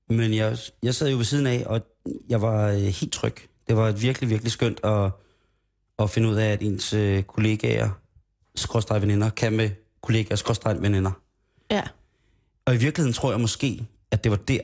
[0.10, 1.82] Men jeg, jeg sad jo ved siden af, og
[2.30, 3.36] jeg var øh, helt tryg.
[3.68, 5.12] Det var virkelig, virkelig skønt at,
[6.00, 7.90] at finde ud af, at ens øh, kollegaer,
[8.56, 9.70] skråstrej veninder, kan med
[10.02, 11.12] kollegaer, skråstrej veninder.
[11.72, 11.84] Ja.
[12.66, 14.60] Og i virkeligheden tror jeg måske, at det var der,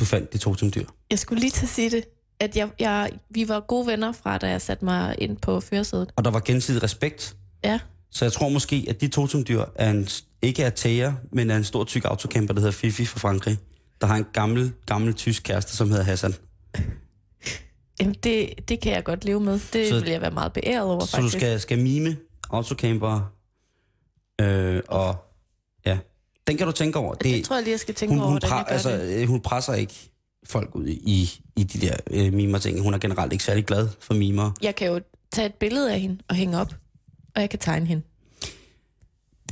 [0.00, 0.86] du fandt de to som dyr.
[1.10, 2.04] Jeg skulle lige til at sige det,
[2.42, 6.12] at jeg, jeg, vi var gode venner fra, da jeg satte mig ind på førersædet.
[6.16, 7.36] Og der var gensidig respekt.
[7.64, 7.78] Ja.
[8.10, 10.08] Så jeg tror måske, at de totemdyr er en,
[10.42, 13.58] ikke er tæger, men er en stor tyk autocamper, der hedder Fifi fra Frankrig,
[14.00, 16.34] der har en gammel, gammel tysk kæreste, som hedder Hassan.
[18.00, 19.52] Jamen, det, det kan jeg godt leve med.
[19.52, 21.36] Det Så- så, vil jeg være meget beæret over, Så du faktisk.
[21.38, 22.16] skal, skal mime
[22.50, 23.32] autocamper,
[24.40, 25.16] øh, og
[25.86, 25.98] ja,
[26.46, 27.14] den kan du tænke over.
[27.14, 29.40] det, det tror jeg lige, jeg skal tænke hun, over, hun, gør altså, øh, hun
[29.40, 30.11] presser ikke
[30.46, 32.80] folk ud i, i de der øh, mimer ting.
[32.82, 34.50] Hun er generelt ikke særlig glad for mimer.
[34.62, 35.00] Jeg kan jo
[35.32, 36.74] tage et billede af hende og hænge op,
[37.34, 38.02] og jeg kan tegne hende.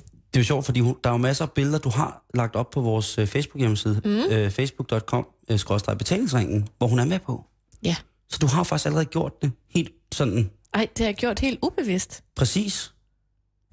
[0.05, 2.57] Det er jo sjovt, fordi hun, der er jo masser af billeder, du har lagt
[2.57, 4.11] op på vores øh, Facebook-hjemmeside, mm.
[4.11, 5.59] øh, facebook.com, øh,
[6.79, 7.45] hvor hun er med på.
[7.83, 7.97] Ja.
[8.29, 11.59] Så du har faktisk allerede gjort det helt sådan Ej, det har jeg gjort helt
[11.63, 12.25] ubevidst.
[12.37, 12.93] præcis.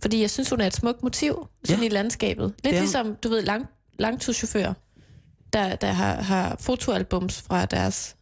[0.01, 1.85] Fordi jeg synes, hun er et smukt motiv sådan Ja.
[1.85, 2.53] i landskabet.
[2.63, 3.65] Lidt ligesom, du ved, lang,
[3.99, 4.73] langturschauffører,
[5.53, 8.15] der, der har, har fotoalbums fra deres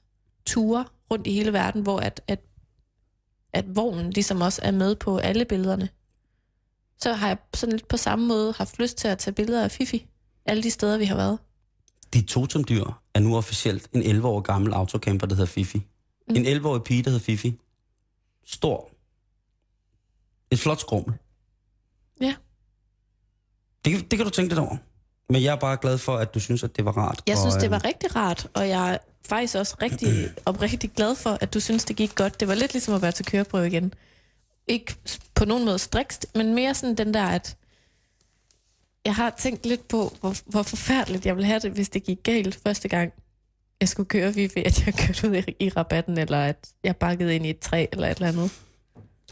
[0.45, 2.39] ture rundt i hele verden, hvor at, at,
[3.53, 5.89] at vognen ligesom også er med på alle billederne.
[7.01, 9.71] Så har jeg sådan lidt på samme måde haft lyst til at tage billeder af
[9.71, 10.07] Fifi.
[10.45, 11.39] Alle de steder, vi har været.
[12.13, 12.83] Dit totemdyr
[13.13, 15.77] er nu officielt en 11 år gammel autocamper, der hedder Fifi.
[16.27, 16.35] Mm.
[16.35, 17.59] En 11-årig pige, der hedder Fifi.
[18.45, 18.89] Stor.
[20.51, 21.13] Et flot skrummel.
[22.21, 22.35] Ja.
[23.85, 24.77] Det, kan- det kan du tænke lidt over.
[25.29, 27.21] Men jeg er bare glad for, at du synes, at det var rart.
[27.27, 28.97] Jeg og, synes, det øh, var rigtig rart, og jeg er
[29.29, 32.39] faktisk også rigtig, oprigtig glad for, at du synes, det gik godt.
[32.39, 33.93] Det var lidt ligesom at være til køreprøve igen.
[34.67, 34.95] Ikke
[35.35, 37.57] på nogen måde strikst, men mere sådan den der, at
[39.05, 42.23] jeg har tænkt lidt på, hvor, hvor forfærdeligt jeg ville have det, hvis det gik
[42.23, 43.13] galt første gang,
[43.81, 47.35] jeg skulle køre Vivi, at jeg kørte ud i, i rabatten, eller at jeg bakkede
[47.35, 48.51] ind i et træ, eller et eller andet.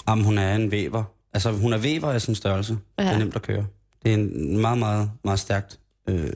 [0.08, 1.04] Jamen, hun er en væver.
[1.34, 2.78] Altså, hun er væver af sin størrelse.
[3.00, 3.04] Ja.
[3.04, 3.66] Det er nemt at køre.
[4.04, 5.80] Det er en meget, meget, meget stærkt.
[6.08, 6.34] Øh...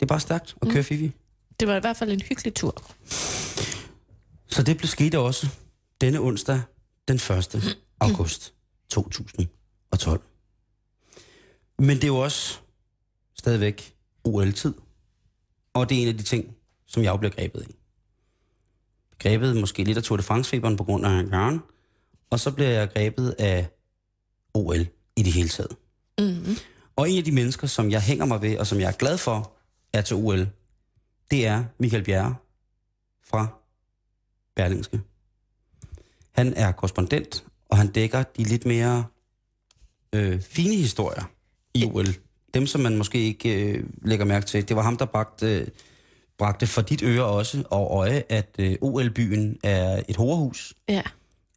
[0.00, 1.12] Det er bare stærkt at køre Fifi.
[1.60, 2.82] Det var i hvert fald en hyggelig tur.
[4.46, 5.48] Så det blev sket også
[6.00, 6.62] denne onsdag,
[7.08, 7.78] den 1.
[8.00, 8.54] august
[8.88, 10.20] 2012.
[11.78, 12.58] Men det er jo også
[13.34, 14.74] stadigvæk OL-tid.
[15.74, 17.74] Og det er en af de ting, som jeg bliver grebet i.
[19.18, 21.60] Grebet måske lidt af Tour de France-feberen på grund af Jørgen.
[22.30, 23.68] Og så bliver jeg grebet af
[24.54, 25.76] OL i det hele taget.
[26.18, 26.56] Mm-hmm.
[27.00, 29.18] Og en af de mennesker, som jeg hænger mig ved, og som jeg er glad
[29.18, 29.52] for,
[29.92, 30.48] er til OL,
[31.30, 32.34] det er Michael Bjerre
[33.24, 33.46] fra
[34.56, 35.00] Berlingske.
[36.32, 39.04] Han er korrespondent, og han dækker de lidt mere
[40.12, 41.22] øh, fine historier
[41.74, 42.06] i OL.
[42.54, 44.68] Dem, som man måske ikke øh, lægger mærke til.
[44.68, 45.66] Det var ham, der bragte, øh,
[46.38, 51.02] bragte for dit øre også og øje, at øh, OL-byen er et horehus, Ja.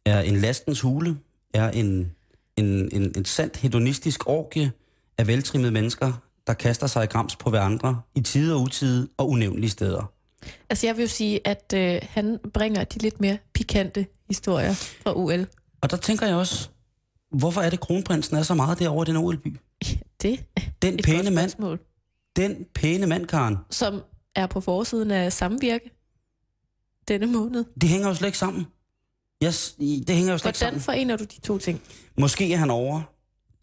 [0.04, 1.18] er en lastens hule,
[1.54, 2.12] er en,
[2.56, 4.72] en, en, en sandt hedonistisk orgie
[5.18, 6.12] af veltrimmede mennesker,
[6.46, 10.12] der kaster sig i grams på hverandre i tide og utide og unævnlige steder.
[10.70, 15.16] Altså jeg vil jo sige, at øh, han bringer de lidt mere pikante historier fra
[15.16, 15.46] OL.
[15.80, 16.68] Og der tænker jeg også,
[17.30, 19.56] hvorfor er det, kronprinsen er så meget derovre i den OL-by?
[20.22, 21.78] Det er Den pæne mand,
[22.36, 24.02] den pæne mand, Karen, Som
[24.34, 25.90] er på forsiden af samvirke
[27.08, 27.64] denne måned.
[27.80, 28.66] det hænger jo slet ikke sammen.
[29.44, 30.80] Yes, det hænger jo slet ikke Hvordan sammen.
[30.80, 31.82] forener du de to ting?
[32.18, 33.02] Måske er han over,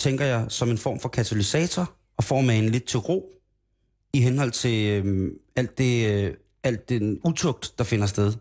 [0.02, 3.34] tænker jeg, som en form for katalysator, og får man lidt til ro
[4.14, 6.34] i henhold til øhm, alt, det, øh,
[6.64, 8.34] alt den utugt, der finder sted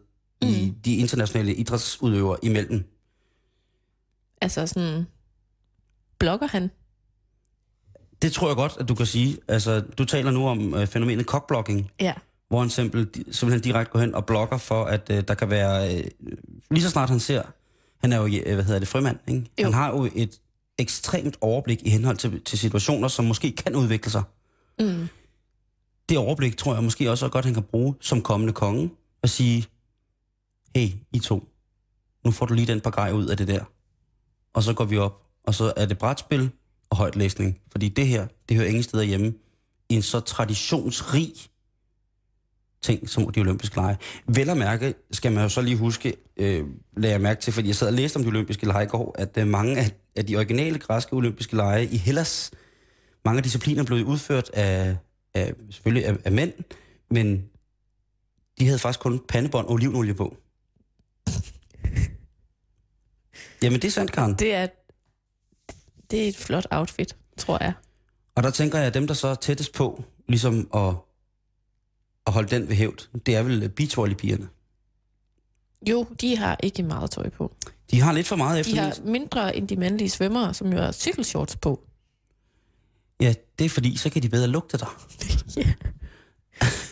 [0.43, 0.49] mm.
[0.49, 2.85] i de internationale idrætsudøvere imellem.
[4.41, 5.05] Altså sådan,
[6.19, 6.71] blogger han?
[8.23, 9.39] Det tror jeg godt, at du kan sige.
[9.49, 12.15] Altså, du taler nu om øh, fænomenet cockblocking, Ja.
[12.49, 15.99] hvor han simpelthen, simpelthen direkte går hen og blogger for, at øh, der kan være...
[15.99, 16.05] Øh,
[16.71, 17.43] lige så snart han ser...
[18.01, 19.51] Han er jo, øh, hvad hedder det, frømand, ikke?
[19.61, 19.65] Jo.
[19.65, 20.41] Han har jo et
[20.81, 24.23] ekstremt overblik i henhold til, til situationer, som måske kan udvikle sig.
[24.81, 25.09] Mm.
[26.09, 28.91] det overblik tror jeg måske også er godt, han kan bruge som kommende konge,
[29.23, 29.67] at sige,
[30.77, 31.49] hey, I to,
[32.25, 33.65] nu får du lige den par grej ud af det der.
[34.55, 36.51] Og så går vi op, og så er det brætspil
[36.91, 37.61] og højtlæsning.
[37.73, 39.35] Fordi det her, det hører ingen steder hjemme
[39.89, 41.33] i en så traditionsrig
[42.83, 43.97] ting som de olympiske lege.
[44.27, 46.67] Vel at mærke, skal man jo så lige huske, øh,
[46.97, 49.15] lagde jeg mærke til, fordi jeg sad og læste om de olympiske lege i går,
[49.19, 52.51] at øh, mange af, af de originale græske olympiske lege i Hellas,
[53.25, 54.97] mange af discipliner blev udført af
[55.35, 56.53] af selvfølgelig af, af mænd,
[57.11, 57.51] men
[58.59, 60.37] de havde faktisk kun pandebånd og olivenolie på.
[63.63, 64.35] Jamen, det er sandt, Karen.
[64.35, 64.67] Det er,
[66.11, 67.73] det er et flot outfit, tror jeg.
[68.35, 70.95] Og der tænker jeg, at dem, der så er tættest på, ligesom at,
[72.27, 74.49] at holde den ved hævd, det er vel beachvolleypigerne.
[75.91, 77.57] Jo, de har ikke meget tøj på.
[77.91, 78.83] De har lidt for meget De efter.
[78.83, 81.81] har mindre end de mandlige svømmere, som jo har cykelshorts på.
[83.21, 84.87] Ja, det er fordi, så kan de bedre lugte dig.
[85.57, 85.63] ja,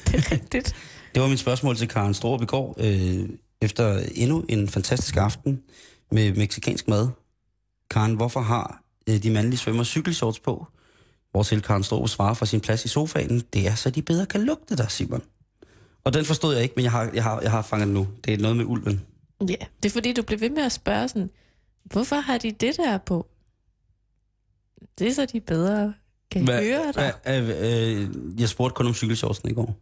[0.06, 0.74] det er rigtigt.
[1.14, 3.28] Det var mit spørgsmål til Karen Storup i går, øh,
[3.62, 5.62] efter endnu en fantastisk aften
[6.12, 7.08] med meksikansk mad.
[7.90, 10.66] Karen, hvorfor har øh, de mandlige svømmer cykelshorts på?
[11.30, 14.40] Hvortil Karen Storup svarer fra sin plads i sofaen, det er så de bedre kan
[14.42, 15.22] lugte dig, Simon.
[16.04, 18.06] Og den forstod jeg ikke, men jeg har, jeg har, jeg har fanget den nu.
[18.24, 19.02] Det er noget med ulven.
[19.40, 21.30] Ja, det er fordi, du bliver ved med at spørge sådan,
[21.84, 23.26] hvorfor har de det der på?
[24.98, 25.94] Det er så de bedre
[26.30, 27.12] kan Hva- høre dig.
[27.26, 29.76] hva- øh, øh, jeg spurgte kun om cykelshortsen i går.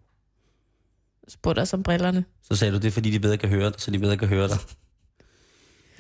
[1.29, 2.25] Spurgte os om brillerne.
[2.43, 4.29] Så sagde du, det er fordi, de bedre kan høre dig, så de bedre kan
[4.29, 4.59] høre dig.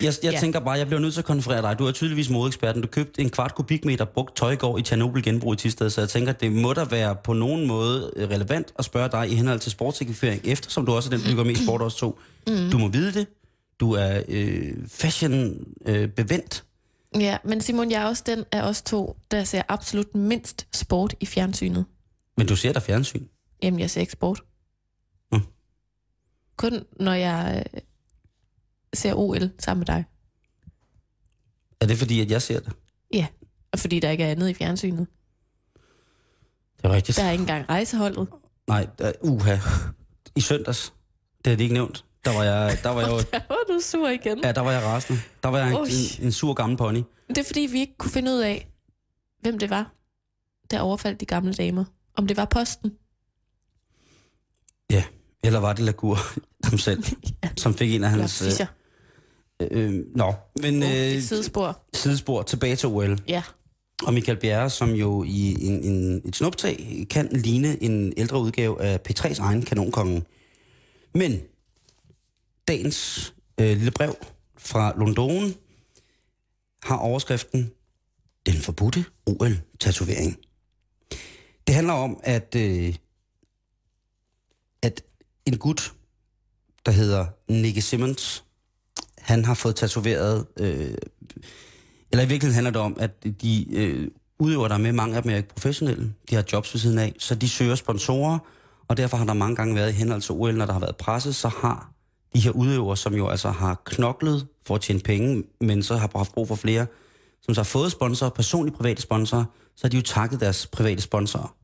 [0.02, 0.40] Jeg, jeg Ja.
[0.40, 1.78] tænker bare, jeg bliver nødt til at konferere dig.
[1.78, 2.82] Du er tydeligvis modeeksperten.
[2.82, 6.00] Du købte en kvart kubikmeter brugt tøj i går i Tjernobyl genbrug i Tisted, så
[6.00, 9.34] jeg tænker, det må da være på nogen måde øh, relevant at spørge dig i
[9.34, 12.18] henhold til sportsekvifering, eftersom du også er den, der bygger mest sport også to.
[12.46, 12.70] Mm.
[12.72, 13.26] Du må vide det.
[13.80, 16.64] Du er øh, fashion øh, bevendt.
[17.14, 21.14] Ja, men Simon, jeg er også den af os to, der ser absolut mindst sport
[21.20, 21.84] i fjernsynet.
[22.36, 23.26] Men du ser der fjernsyn.
[23.62, 24.42] Jamen, jeg ser ikke sport.
[25.32, 25.40] Mm.
[26.56, 27.80] Kun når jeg øh,
[28.94, 30.04] ser OL sammen med dig.
[31.80, 32.72] Er det fordi, at jeg ser det?
[33.12, 33.26] Ja,
[33.72, 35.06] og fordi der ikke er andet i fjernsynet.
[36.76, 37.18] Det er rigtigt.
[37.18, 38.28] Der er ikke engang rejseholdet.
[38.68, 39.56] Nej, der, uha.
[40.36, 40.92] I søndags,
[41.44, 42.04] det er det ikke nævnt.
[42.26, 44.38] Der var jeg, der var jeg jo Der var du sur igen.
[44.44, 45.20] Ja, der var jeg rasende.
[45.42, 47.02] Der var jeg en, en, en sur gammel pony.
[47.28, 48.68] Det er fordi, vi ikke kunne finde ud af,
[49.40, 49.92] hvem det var,
[50.70, 51.84] der overfaldt de gamle damer.
[52.16, 52.90] Om det var posten.
[54.90, 55.04] Ja,
[55.44, 56.18] eller var det Lagur
[56.64, 57.02] ham selv,
[57.44, 57.48] Ja.
[57.56, 58.42] som fik en af hans...
[58.42, 58.66] Øh, Fischer.
[59.60, 61.80] øh, nå, men Uh, øh, sidespor.
[61.94, 63.18] sidespor tilbage til OL.
[63.28, 63.42] Ja.
[64.02, 68.82] Og Michael Bjerre, som jo i en, en, et snuptag kan ligne en ældre udgave
[68.82, 70.22] af P3's egen kanonkonge.
[71.14, 71.40] Men
[72.68, 74.16] dagens øh, lille brev
[74.58, 75.54] fra London
[76.82, 77.70] har overskriften
[78.46, 80.36] Den forbudte OL-tatovering.
[81.66, 82.94] Det handler om, at, øh,
[84.82, 85.02] at
[85.46, 85.94] en gut,
[86.86, 88.44] der hedder Nicky Simmons,
[89.18, 90.94] han har fået tatoveret øh,
[92.12, 95.32] eller i virkeligheden handler det om, at de øh, udøver der med, mange af dem
[95.32, 96.14] er ikke professionelle.
[96.30, 98.38] De har jobs ved siden af, så de søger sponsorer,
[98.88, 100.96] og derfor har der mange gange været i henhold til OL, når der har været
[100.96, 101.92] presse, så har
[102.34, 106.08] de her udøvere, som jo altså har knoklet for at tjene penge, men så har
[106.16, 106.86] haft brug for flere,
[107.42, 109.44] som så har fået sponsorer, personlige private sponsorer,
[109.76, 111.56] så har de jo takket deres private sponsorer.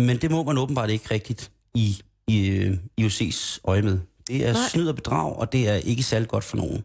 [0.00, 3.98] Men det må man åbenbart ikke rigtigt i, i øh, IOC's øje med.
[4.28, 4.68] Det er Nej.
[4.68, 6.84] snyd og bedrag, og det er ikke særlig godt for nogen.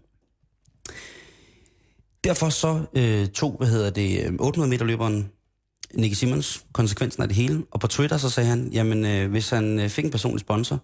[2.24, 5.32] Derfor så øh, tog, hvad hedder det, øh, 800 meter løberen
[5.94, 9.50] Nicky Simmons konsekvensen af det hele, og på Twitter så sagde han, jamen øh, hvis
[9.50, 10.80] han øh, fik en personlig sponsor,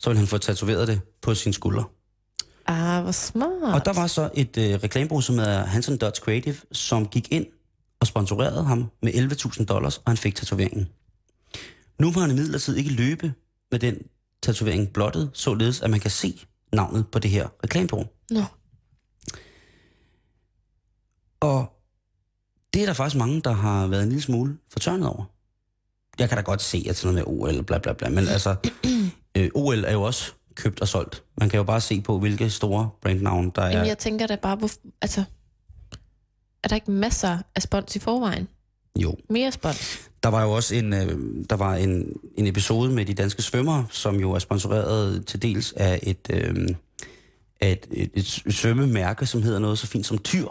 [0.00, 1.84] så ville han få tatoveret det på sin skulder.
[2.66, 3.74] Ah, hvor smart.
[3.74, 7.46] Og der var så et øh, reklamebureau, som hedder Hanson Dodge Creative, som gik ind
[8.00, 10.88] og sponsorerede ham med 11.000 dollars, og han fik tatoveringen.
[11.98, 13.32] Nu må han imidlertid ikke løbe
[13.70, 13.96] med den
[14.42, 16.40] tatovering blottet, således at man kan se
[16.72, 18.06] navnet på det her reklamebureau.
[18.30, 18.44] Nå.
[21.40, 21.72] Og
[22.74, 25.24] det er der faktisk mange, der har været en lille smule fortørnet over.
[26.18, 28.56] Jeg kan da godt se, at sådan noget med OL, bla bla bla, men altså,
[29.40, 31.24] øh, OL er jo også købt og solgt.
[31.38, 33.70] Man kan jo bare se på, hvilke store brandnavne, der er.
[33.70, 34.70] Jamen, jeg tænker da bare, hvor,
[35.02, 35.24] altså,
[36.62, 38.48] er der ikke masser af spons i forvejen?
[38.96, 39.16] Jo.
[39.30, 40.10] Mere spons?
[40.22, 41.18] Der var jo også en, øh,
[41.50, 45.72] der var en, en episode med de danske svømmere, som jo er sponsoreret til dels
[45.72, 46.68] af et, øh,
[47.60, 50.48] af et, et, et svømmemærke, som hedder noget så fint som Tyr.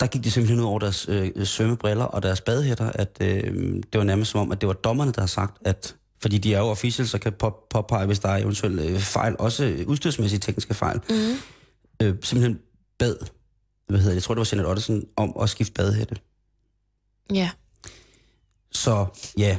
[0.00, 3.54] Der gik de simpelthen ud over deres øh, svømmebriller og deres badehætter, at øh,
[3.92, 6.54] det var nærmest som om, at det var dommerne, der har sagt, at fordi de
[6.54, 9.86] er jo officielle, så kan pop, påpege, hvis der er eventuelle øh, fejl, også øh,
[9.86, 11.00] udstyrsmæssige tekniske fejl.
[11.10, 11.36] Mm.
[12.02, 12.60] Øh, simpelthen
[12.98, 13.16] bad,
[13.88, 16.16] hvad hedder det, jeg tror det var Jeanette Ottesen, om at skifte badehætte.
[17.32, 17.50] Ja.
[18.72, 19.06] Så
[19.38, 19.58] ja,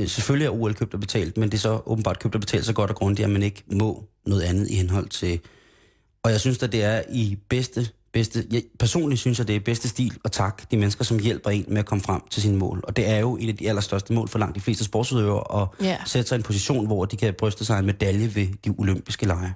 [0.00, 2.66] øh, selvfølgelig er OL købt og betalt, men det er så åbenbart købt og betalt
[2.66, 5.40] så godt og grundigt, at man ikke må noget andet i henhold til...
[6.22, 8.46] Og jeg synes at det er i bedste, bedste...
[8.50, 11.64] Jeg personligt synes jeg, det er bedste stil at takke de mennesker, som hjælper en
[11.68, 12.80] med at komme frem til sine mål.
[12.84, 15.68] Og det er jo et af de allerstørste mål for langt de fleste sportsudøvere, at
[15.86, 15.98] Ja.
[16.06, 19.26] sætte sig i en position, hvor de kan bryste sig en medalje ved de olympiske
[19.26, 19.54] lege.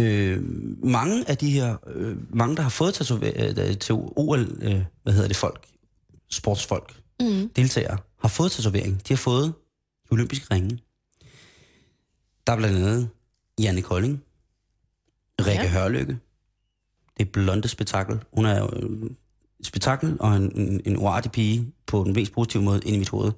[0.00, 0.42] Øh,
[0.84, 5.12] mange af de her, øh, mange der har fået tatoveret øh, til OL, øh, hvad
[5.12, 5.66] hedder det folk,
[6.30, 7.48] sportsfolk, Mm.
[7.56, 8.94] deltagere har fået tatovering.
[9.08, 9.46] De har fået
[10.04, 10.78] de olympiske ringe.
[12.46, 13.08] Der er blandt andet
[13.60, 14.22] Janne Kolding,
[15.40, 15.68] Rikke ja.
[15.68, 16.18] Hørlykke,
[17.18, 18.20] det blonde spektakel.
[18.32, 19.10] Hun er jo øh,
[19.60, 22.98] et spektakel og en, en, en uartig pige på den mest positive måde ind i
[22.98, 23.32] mit hoved.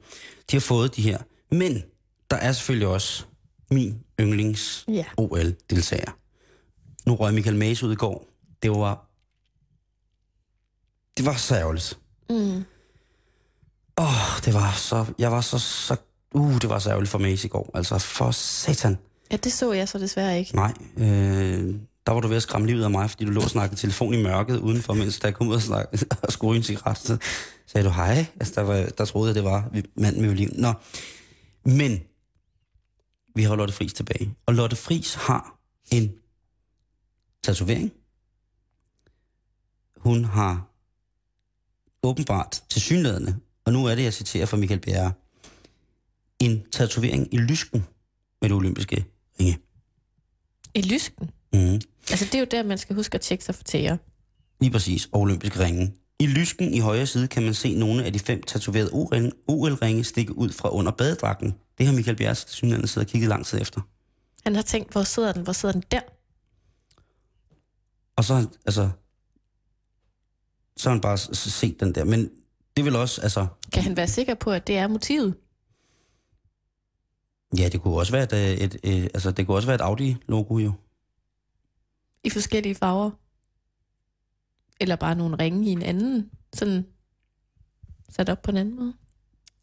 [0.50, 1.18] De har fået de her.
[1.50, 1.82] Men
[2.30, 3.24] der er selvfølgelig også
[3.70, 5.04] min yndlings Ja.
[5.16, 6.16] OL-deltager.
[7.06, 8.28] Nu røg Michael Maes ud i går.
[8.62, 9.10] Det var...
[11.16, 11.98] Det var så ærgerligt.
[12.30, 12.64] Mm.
[13.98, 15.06] Åh, oh, det var så...
[15.18, 15.58] Jeg var så...
[15.58, 15.96] så
[16.34, 17.70] uh, det var så ærgerligt for Mace i går.
[17.74, 18.98] Altså, for satan.
[19.30, 20.56] Ja, det så jeg så desværre ikke.
[20.56, 21.74] Nej, øh,
[22.06, 24.14] der var du ved at skræmme livet af mig, fordi du lå og snakkede telefon
[24.14, 26.98] i mørket udenfor, mens der kom ud og, snakke, og skulle en cigaret.
[26.98, 27.16] Så
[27.66, 28.26] sagde du hej.
[28.40, 30.60] Altså, der, var, der troede jeg, det var manden med violin.
[30.60, 30.72] Nå,
[31.64, 32.00] men
[33.34, 34.34] vi har Lotte Friis tilbage.
[34.46, 35.58] Og Lotte Friis har
[35.90, 36.12] en
[37.42, 37.92] tatovering.
[39.96, 40.70] Hun har
[42.02, 45.12] åbenbart til synlædende, og nu er det, jeg citerer fra Michael Bjerre,
[46.40, 47.86] en tatovering i lysken
[48.40, 49.04] med det olympiske
[49.40, 49.58] ringe.
[50.74, 51.30] I lysken.
[51.52, 51.80] Mm.
[52.10, 53.96] Altså, det er jo der, man skal huske at tjekke sig for tæer.
[54.60, 55.94] Lige præcis, og olympiske ringe.
[56.18, 58.90] I lysken i højre side kan man se nogle af de fem tatoverede
[59.48, 61.54] OL-ringe stikke ud fra under badedragten.
[61.78, 63.80] Det har Michael Bjergs synligheden siddet og kigget lang tid efter.
[64.44, 65.42] Han har tænkt, hvor sidder den?
[65.42, 66.00] Hvor sidder den der?
[68.16, 68.90] Og så, altså,
[70.76, 72.04] så har han bare set den der.
[72.04, 72.30] Men
[72.76, 75.34] det vil også, altså, Kan han være sikker på, at det er motivet?
[77.58, 79.80] ja, det kunne også være et, øh, et, et altså, det kunne også være et
[79.80, 80.72] Audi-logo jo.
[82.24, 83.10] I forskellige farver?
[84.80, 86.30] Eller bare nogle ringe i en anden?
[86.54, 86.86] Sådan
[88.10, 88.94] sat op på en anden måde?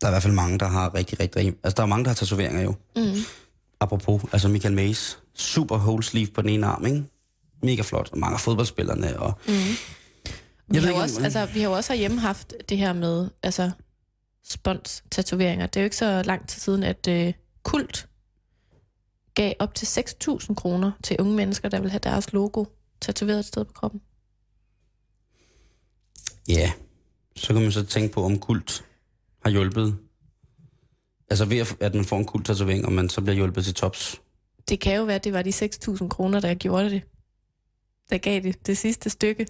[0.02, 2.10] Der er i hvert fald mange, der har rigtig, rigtig, altså der er mange, der
[2.10, 2.76] har tatoveringer jo.
[2.96, 3.16] Mm.
[3.80, 7.04] Apropos, altså Michael Mays, super whole sleeve på den ene arm, ikke?
[7.64, 8.10] Mega flot.
[8.12, 9.54] Og mange af fodboldspillerne, og Mm.
[10.68, 13.72] Vi, har ikke, også, altså, vi har jo også herhjemme haft det her med altså,
[14.44, 15.66] spons-tatoveringer.
[15.66, 18.08] Det er jo ikke så lang tid siden, at øh, Kult
[19.36, 22.66] gav op til 6.000 kroner til unge mennesker, der vil have deres logo
[23.02, 24.02] tatoveret et sted på kroppen.
[26.50, 26.72] Ja,
[27.36, 28.86] så kan man så tænke på, om kult
[29.44, 29.98] har hjulpet.
[31.30, 34.22] Altså ved at- man får en kult tatovering, og man så bliver hjulpet til tops.
[34.70, 37.02] Det kan jo være, at det var de 6.000 kroner, der gjorde det.
[38.10, 39.46] Der gav det det sidste stykke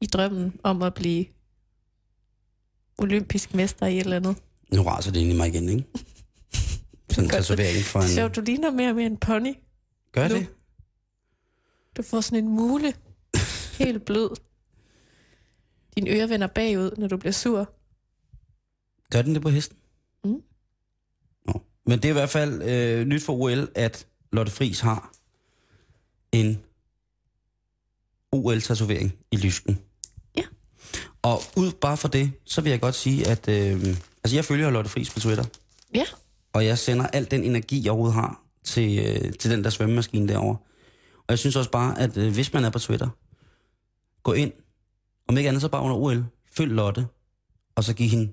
[0.00, 1.26] i drømmen om at blive
[2.98, 4.36] olympisk mester i et eller andet.
[4.72, 5.84] Nu raser det ind i mig igen, ikke?
[7.14, 8.08] Sådan en tatovering for en...
[8.08, 9.54] Så du ligner mere og mere en pony.
[10.12, 10.34] Gør nu.
[10.34, 10.46] det?
[11.96, 12.94] Du får sådan en mule,
[13.78, 14.30] helt blød.
[15.96, 17.72] Dine ører vender bagud, når du bliver sur.
[19.10, 19.76] Gør den det på hesten?
[20.24, 20.42] Mm.
[21.46, 21.62] Nå.
[21.86, 25.12] Men det er i hvert fald øh, nyt for OL, at Lotte Friis har
[26.32, 26.62] en
[28.32, 29.78] OL-tatovering i lysken.
[30.36, 30.42] Ja.
[31.22, 33.86] Og ud bare for det, så vil jeg godt sige, at øh,
[34.24, 35.44] altså jeg følger Lotte Friis på Twitter.
[35.94, 36.04] Ja.
[36.52, 40.28] Og jeg sender al den energi, jeg overhovedet har til, øh, til den der svømmemaskine
[40.28, 40.56] derovre.
[41.16, 43.08] Og jeg synes også bare, at øh, hvis man er på Twitter,
[44.22, 44.52] gå ind,
[45.28, 47.06] om ikke andet så bare under OL, følg Lotte,
[47.74, 48.32] og så giv hende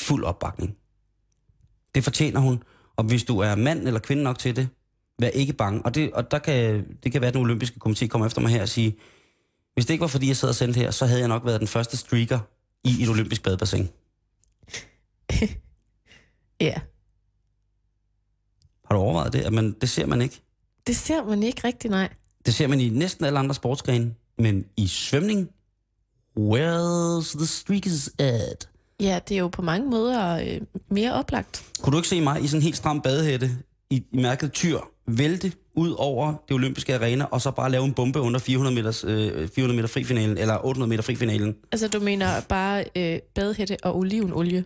[0.00, 0.76] fuld opbakning.
[1.94, 2.62] Det fortjener hun,
[2.96, 4.68] og hvis du er mand eller kvinde nok til det,
[5.18, 5.82] vær ikke bange.
[5.84, 8.50] Og, det, og der kan, det kan være, at den olympiske komité kommer efter mig
[8.50, 8.96] her og sige,
[9.74, 11.60] hvis det ikke var fordi, jeg sad og sendte her, så havde jeg nok været
[11.60, 12.38] den første streaker
[12.84, 13.88] i et olympisk badebassin.
[16.60, 16.80] Ja.
[18.90, 19.40] Har du overvejet det?
[19.40, 20.40] At man, det ser man ikke.
[20.86, 22.08] Det ser man ikke rigtig, nej.
[22.46, 25.48] Det ser man i næsten alle andre sportsgrene, men i svømning,
[26.38, 28.68] where's the streakers at?
[29.00, 31.64] Ja, det er jo på mange måder øh, mere oplagt.
[31.82, 33.50] Kunne du ikke se mig i sådan en helt stram badehætte,
[33.90, 37.94] i, i mærket tyr, vælte ud over det olympiske arena, og så bare lave en
[37.94, 41.56] bombe under 400 meters, øh, 400 meter frifinalen, eller 800 meter frifinalen?
[41.72, 44.64] Altså, du mener bare øh, badehætte og olivenolie,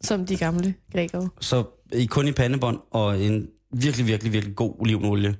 [0.00, 1.28] som de gamle grækere.
[1.40, 1.64] Så
[2.08, 5.36] kun i pandebånd og en virkelig, virkelig, virkelig god olivenolie,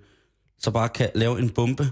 [0.59, 1.91] så bare kan lave en bombe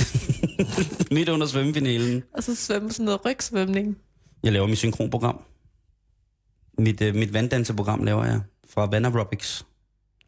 [1.14, 2.22] midt under svømmefinalen.
[2.34, 3.98] Og så svømme sådan noget rygsvømning.
[4.42, 5.40] Jeg laver mit synkronprogram.
[6.78, 8.40] Mit, øh, mit vanddanseprogram laver jeg
[8.70, 9.66] fra Van Aerobics.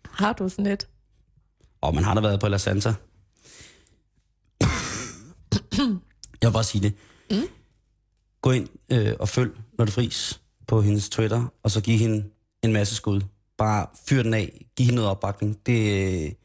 [0.04, 0.88] Har du sådan et?
[1.80, 2.94] Og man har da været på La Santa.
[6.42, 6.94] Jeg vil bare sige det.
[7.30, 7.48] Mm.
[8.40, 12.24] Gå ind øh, og følg Lotte Friis på hendes Twitter, og så giv hende
[12.62, 13.20] en masse skud.
[13.58, 14.66] Bare fyr den af.
[14.76, 15.66] Giv hende noget opbakning.
[15.66, 16.36] Det,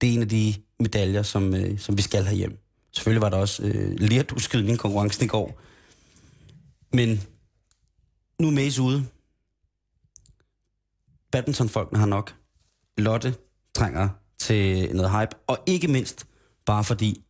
[0.00, 2.58] det er en af de medaljer, som, øh, som vi skal have hjem.
[2.92, 5.60] Selvfølgelig var der også øh, lerduskydning konkurrencen i går.
[6.92, 7.20] Men
[8.38, 9.06] nu er Mace ude.
[11.32, 12.34] Badmintonfolkene har nok.
[12.98, 13.34] Lotte
[13.74, 14.08] trænger
[14.38, 15.36] til noget hype.
[15.46, 16.26] Og ikke mindst
[16.66, 17.24] bare fordi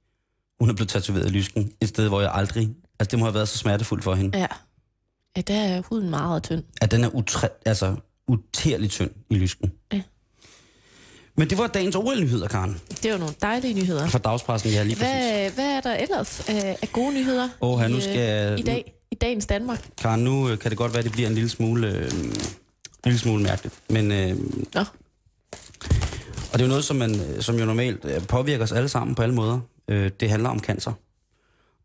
[0.60, 1.72] hun er blevet tatoveret i lysken.
[1.80, 2.74] Et sted, hvor jeg aldrig...
[2.98, 4.38] Altså, det må have været så smertefuldt for hende.
[4.38, 4.46] Ja.
[5.36, 6.64] Ja, der er huden meget tynd.
[6.80, 7.96] At den er utre, altså,
[8.30, 9.72] utærligt tynd i lysken.
[9.92, 10.02] Ja.
[11.36, 12.80] Men det var dagens OL-nyheder, Karen.
[13.02, 14.08] Det jo nogle dejlige nyheder.
[14.08, 15.10] Fra dagspressen, ja, lige præcis.
[15.10, 18.62] Hvad, hvad er der ellers af, af gode nyheder Åh, nu i, øh, skal- i
[18.62, 18.94] dag?
[19.10, 19.88] I dagens Danmark?
[19.98, 22.32] Karen, nu øh, kan det godt være, at det bliver en lille smule, øh, en
[23.04, 23.74] lille smule mærkeligt.
[23.90, 24.36] Men, øh,
[24.74, 24.80] Nå,
[26.52, 28.88] og det er jo noget, som, man, øh, som jo normalt øh, påvirker os alle
[28.88, 29.60] sammen på alle måder.
[29.88, 30.92] Øh, det handler om cancer.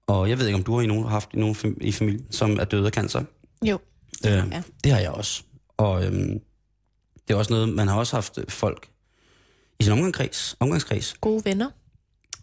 [0.07, 2.25] Og jeg ved ikke, om du har i nogen, haft i nogen fam- i familien,
[2.31, 3.23] som er døde af cancer.
[3.65, 3.79] jo.
[4.25, 4.61] Øh, Ja.
[4.83, 5.43] Det har jeg også.
[5.78, 6.39] Og øhm,
[7.28, 8.89] det er også noget, man har også haft øh, folk
[9.80, 11.69] i sin omgangskreds, omgangskreds Gode venner.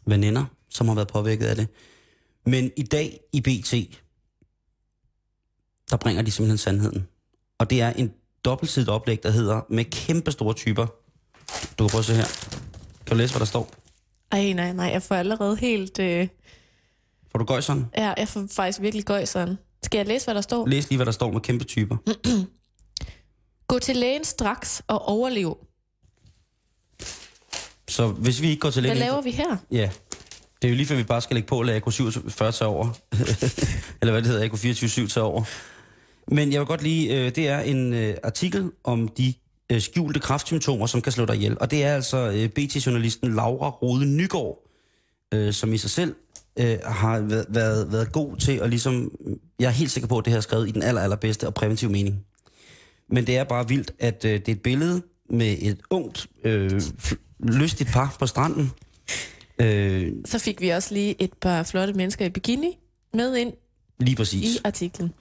[0.07, 1.69] veninder, som har været påvirket af det.
[2.47, 3.73] Men i dag i BT,
[5.91, 7.09] der bringer de simpelthen sandheden.
[7.59, 8.13] Og det er en
[8.45, 10.87] dobbeltsidigt oplæg, der hedder med kæmpe store typer.
[11.79, 12.25] Du kan prøve at se her.
[13.07, 13.75] Kan du læse, hvad der står?
[14.33, 15.99] Ej, nej, nej, jeg får allerede helt...
[15.99, 16.29] Øh,
[17.31, 17.87] Får du gøjseren?
[17.97, 19.57] ja, jeg får faktisk virkelig gøj sådan.
[19.83, 20.67] Skal jeg læse, hvad der står?
[20.67, 21.97] Læs lige, hvad der står med kæmpe typer.
[23.73, 25.59] Gå til lægen straks og overlev.
[27.89, 29.09] Så hvis vi ikke går til Hvad lægen...
[29.09, 29.57] laver vi her?
[29.71, 29.91] Ja.
[30.63, 32.89] Det er jo lige før, vi bare skal lægge på og lade AK47 tage over.
[34.01, 35.45] Eller hvad det hedder, AK24 tage over.
[36.29, 39.35] Men jeg vil godt lige, øh, det er en øh, artikel om de
[39.73, 41.57] øh, skjulte kraftsymptomer, som kan slå dig ihjel.
[41.61, 44.69] Og det er altså øh, BT-journalisten Laura Rode Nygaard,
[45.35, 46.15] øh, som i sig selv
[46.59, 49.13] øh, har været, været, været god til at ligesom...
[49.59, 51.55] Jeg er helt sikker på, at det her er skrevet i den aller, allerbedste og
[51.55, 52.25] præventive mening.
[53.13, 56.81] Men det er bare vildt, at øh, det er et billede med et ungt, øh,
[57.41, 58.71] lystigt par på stranden,
[59.61, 62.79] Øh, Så fik vi også lige et par flotte mennesker i bikini
[63.15, 63.53] med ind
[63.99, 64.61] lige i præcis.
[64.65, 65.13] artiklen.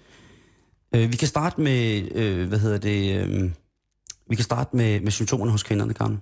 [0.96, 3.50] Øh, vi kan starte med, øh, hvad hedder det, øh,
[4.30, 6.22] vi kan starte med, med symptomerne hos kvinderne, Karen.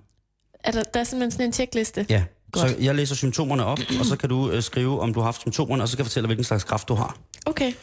[0.64, 2.06] Er der, der er simpelthen sådan en tjekliste.
[2.10, 2.24] Ja.
[2.52, 2.70] Godt.
[2.70, 5.42] Så jeg læser symptomerne op, og så kan du øh, skrive, om du har haft
[5.42, 7.18] symptomerne, og så kan jeg fortælle, hvilken slags kraft du har.
[7.46, 7.74] Okay.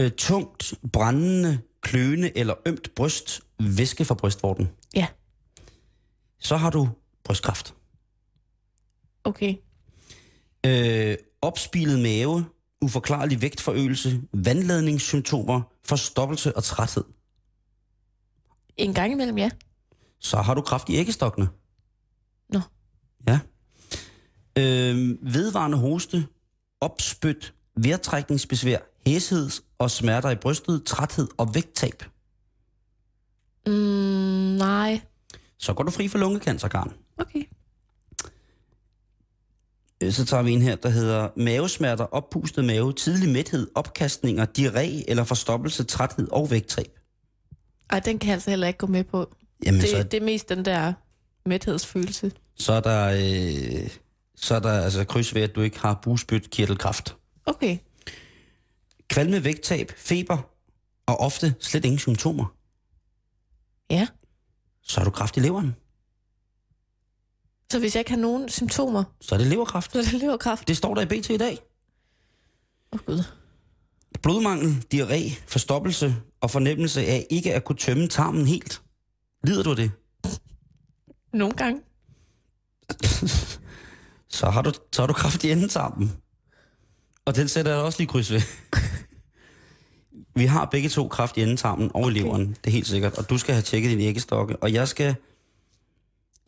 [0.00, 4.70] Øh, tungt, brændende, kløende eller ømt bryst, væske fra brystvorten.
[4.94, 5.06] Ja.
[6.38, 6.88] Så har du
[7.24, 7.74] brystkræft.
[9.24, 9.54] Okay.
[10.66, 12.44] Øh, opspilet mave,
[12.80, 17.04] uforklarlig vægtforøgelse, vandladningssymptomer, forstoppelse og træthed.
[18.76, 19.50] En gang imellem, ja.
[20.18, 21.48] Så har du kræft i æggestokkene.
[22.48, 22.60] Nå.
[23.28, 23.38] Ja.
[24.58, 26.26] Øh, vedvarende hoste,
[26.80, 32.04] opspyt, vejrtrækningsbesvær, hæshed og smerter i brystet, træthed og vægttab.
[33.66, 33.72] Mm,
[34.58, 35.00] nej.
[35.58, 36.92] Så går du fri for lungekancer, Karen.
[37.18, 37.44] Okay.
[40.02, 45.04] Øh, Så tager vi en her, der hedder mavesmerter, oppustet mave, tidlig mæthed, opkastninger, diarré
[45.08, 46.98] eller forstoppelse, træthed og vægttab.
[47.90, 49.34] Ej, den kan jeg altså heller ikke gå med på.
[49.66, 50.92] Jamen, Det, så, det er mest den der
[51.46, 52.32] mæthedsfølelse.
[52.56, 53.06] så er der,
[53.84, 53.90] øh,
[54.36, 57.16] så er der altså kryds ved, at du ikke har busbyt kirtelkræft.
[57.46, 57.78] Okay.
[59.14, 60.38] Kvalme, vægttab, feber
[61.06, 62.54] og ofte slet ingen symptomer.
[63.90, 64.08] Ja.
[64.82, 65.74] Så har du kræft i leveren.
[67.72, 69.92] Så hvis jeg ikke har nogen symptomer, Så er det leverkræft.
[69.92, 70.68] så er det leverkræft.
[70.68, 71.58] Det står der i BT i dag.
[72.92, 73.22] Åh oh, gud.
[74.22, 78.82] Blodmangel, diarré, forstoppelse og fornemmelse af ikke at kunne tømme tarmen helt.
[79.46, 79.90] Lider du af det?
[81.32, 81.80] Nogle gange.
[84.28, 86.12] Så har du, så har du kræft i endetarmen.
[87.26, 88.40] Og den sætter jeg også lige kryds ved.
[90.34, 92.20] Vi har begge to kræft i endetarmen og i Okay.
[92.20, 93.18] leveren, det er helt sikkert.
[93.18, 95.14] Og du skal have tjekket din æggestokke, og jeg skal,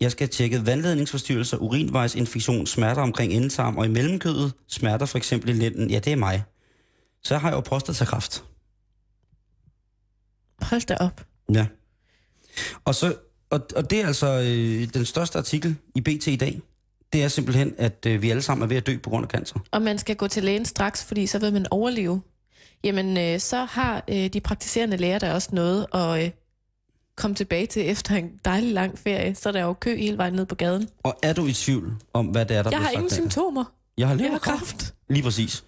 [0.01, 5.51] jeg skal have tjekket vandledningsforstyrrelser, urinvejsinfektion, smerter omkring endetarm og i mellemkødet, smerter for eksempel
[5.51, 5.91] i lænden.
[5.91, 6.45] Ja, det er mig.
[7.23, 8.45] Så har jeg jo prostatakræft.
[10.63, 11.27] Hold da op.
[11.55, 11.67] Ja.
[12.85, 13.15] Og, så,
[13.51, 16.61] og, og det er altså øh, den største artikel i BT i dag.
[17.13, 19.31] Det er simpelthen, at øh, vi alle sammen er ved at dø på grund af
[19.31, 19.59] cancer.
[19.71, 22.23] Og man skal gå til lægen straks, fordi så vil man overleve.
[22.85, 26.31] Jamen, øh, så har øh, de praktiserende læger der også noget at øh,
[27.17, 29.35] komme tilbage til efter en dejlig lang ferie.
[29.35, 30.89] Så er der jo kø hele vejen ned på gaden.
[31.03, 33.15] Og er du i tvivl om, hvad det er, der Jeg har ingen her?
[33.15, 33.65] symptomer.
[33.99, 34.61] Jeg har leverkræft.
[34.61, 34.95] kræft.
[35.11, 35.65] Lige præcis.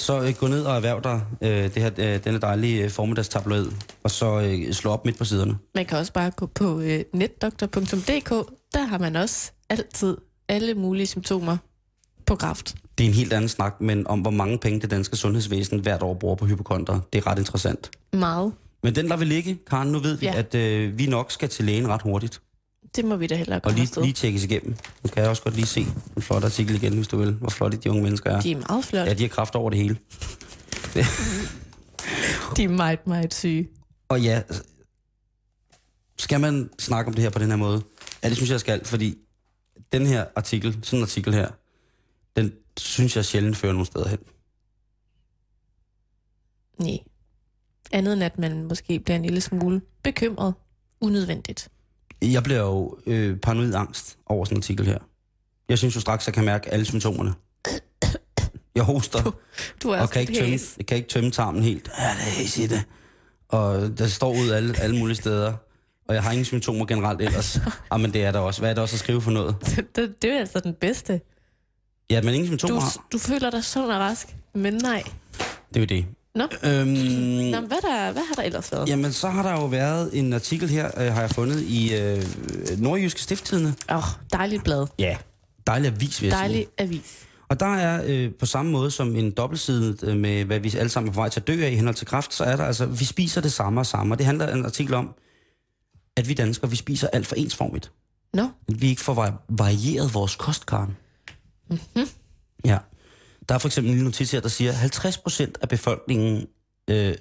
[0.00, 3.66] Så øh, gå ned og erhverv dig øh, det her, øh, denne dejlige øh, formiddagstabloid,
[4.02, 5.58] og så øh, slå op midt på siderne.
[5.74, 8.30] Man kan også bare gå på øh, netdoktor.dk.
[8.74, 10.16] Der har man også altid
[10.48, 11.56] alle mulige symptomer
[12.26, 12.74] på kræft.
[12.98, 16.02] Det er en helt anden snak, men om hvor mange penge det danske sundhedsvæsen hvert
[16.02, 17.90] år bruger på hypokonter, det er ret interessant.
[18.12, 18.52] Meget.
[18.82, 19.88] Men den lader vi ligge, Karen.
[19.92, 20.34] Nu ved vi, Ja.
[20.38, 22.40] at øh, vi nok skal til lægen ret hurtigt.
[22.96, 24.02] Det må vi da hellere Og komme lige, afsted.
[24.02, 24.76] lige tjekkes igennem.
[25.04, 27.32] Nu kan jeg også godt lige se en flot artikel igen, hvis du vil.
[27.32, 28.40] Hvor flotte de unge mennesker er.
[28.40, 29.10] De er meget flotte.
[29.10, 29.96] Ja, de har kraft over det hele.
[32.56, 33.68] De er meget, meget syge.
[34.08, 34.42] Og ja,
[36.18, 37.82] skal man snakke om det her på den her måde?
[38.22, 39.18] Ja, det synes jeg skal, fordi
[39.92, 41.48] den her artikel, sådan en artikel her,
[42.36, 44.18] den synes jeg sjældent fører nogen steder hen.
[46.78, 46.98] Nej.
[47.92, 50.54] Andet end at man måske bliver en lille smule bekymret.
[51.00, 51.68] Unødvendigt.
[52.22, 54.98] Jeg bliver jo øh, paranoid angst over sådan en artikel her.
[55.68, 57.34] Jeg synes jo straks, jeg kan mærke alle symptomerne.
[58.74, 59.36] Jeg hoster,
[59.82, 61.90] Du er og kan ikke, tømme, jeg kan ikke tømme tarmen helt.
[61.98, 62.82] Ja, det er hæs i det.
[63.48, 65.52] Og der står ud alle, alle mulige steder.
[66.08, 67.60] Og jeg har ingen symptomer generelt ellers.
[67.90, 68.60] Ah, men det er der også.
[68.60, 69.56] Hvad er det også at skrive for noget?
[69.96, 71.20] det, det er altså den bedste.
[72.10, 73.06] Ja, men ingen symptomer Du, har.
[73.12, 75.02] du føler dig sund og rask, men nej.
[75.68, 76.06] Det er jo det.
[76.34, 78.88] Nå, Øhm, Nå hvad, der, hvad har der ellers været?
[78.88, 82.22] Jamen, så har der jo været en artikel her, øh, har jeg fundet i øh,
[82.78, 83.74] Nordjyske Stifttidene.
[83.90, 84.02] Åh, oh,
[84.32, 84.86] dejligt blad.
[84.98, 85.16] Ja.
[85.66, 86.48] Dejlig avis, vil jeg sige.
[86.48, 87.26] Dejlig avis.
[87.48, 90.88] Og der er øh, på samme måde som en dobbeltsidet øh, med, hvad vi alle
[90.90, 92.64] sammen er på vej til at dø af i henhold til kræft, så er der
[92.64, 94.14] altså, vi spiser det samme og samme.
[94.14, 95.14] Og det handler en artikel om,
[96.16, 97.92] at vi danskere, vi spiser alt for ensformigt.
[98.34, 100.96] Nå, At vi ikke får vari- varieret vores kostkarn.
[101.70, 102.08] Mm-hmm.
[102.64, 102.78] Ja.
[103.48, 106.46] Der er for eksempel en lille notis her, der siger, 50 procent af befolkningen...
[106.90, 107.14] Øh,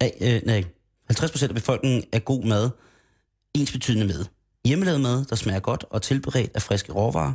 [0.00, 0.64] af, øh, nej,
[1.06, 2.70] 50 procent af befolkningen er god mad,
[3.54, 4.24] ensbetydende med.
[4.64, 7.32] Hjemmelavet mad, der smager godt og tilberedt af friske råvarer.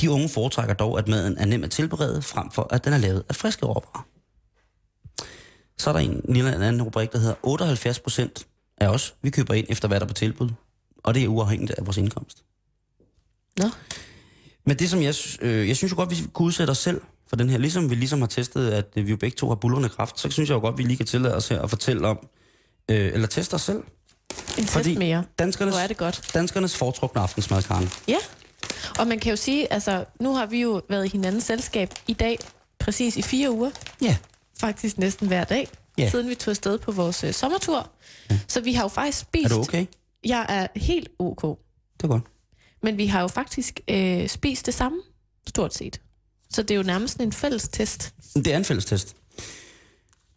[0.00, 2.98] De unge foretrækker dog, at maden er nem at tilberede, frem for at den er
[2.98, 4.06] lavet af friske råvarer.
[5.78, 8.46] Så er der en lille anden rubrik, der hedder 78 procent
[8.78, 10.50] af os, vi køber ind efter, hvad der er på tilbud.
[11.04, 12.44] Og det er uafhængigt af vores indkomst.
[13.58, 13.66] Nå.
[14.66, 17.36] Men det som jeg, øh, jeg synes jo godt, vi kunne udsætte os selv for
[17.36, 19.88] den her, ligesom vi ligesom har testet, at øh, vi jo begge to har bullerende
[19.88, 22.18] kraft, så synes jeg jo godt, vi lige kan tillade os her at fortælle om,
[22.90, 23.82] øh, eller teste os selv.
[24.58, 25.24] en Fordi mere.
[25.38, 26.30] Danskernes, Hvor er det godt.
[26.34, 27.90] danskernes foretrukne aftensmad, Karen.
[28.08, 28.16] Ja,
[28.98, 32.12] og man kan jo sige, altså nu har vi jo været i hinandens selskab i
[32.12, 32.38] dag,
[32.78, 33.70] præcis i fire uger,
[34.02, 34.16] Ja.
[34.60, 36.10] faktisk næsten hver dag, Ja.
[36.10, 37.90] siden vi tog afsted på vores øh, sommertur.
[38.48, 39.44] Så vi har jo faktisk spist...
[39.44, 39.86] Er du okay?
[40.24, 42.22] Jeg er helt ok, Det er godt.
[42.84, 45.02] Men vi har jo faktisk øh, spist det samme,
[45.48, 46.00] stort set.
[46.50, 48.14] Så det er jo nærmest en fælles test.
[48.34, 49.16] Det er en fælles test.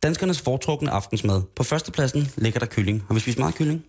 [0.04, 1.42] Danskernes foretrukne aftensmad.
[1.56, 3.04] På førstepladsen ligger der kylling.
[3.08, 3.86] Har vi spist meget kylling?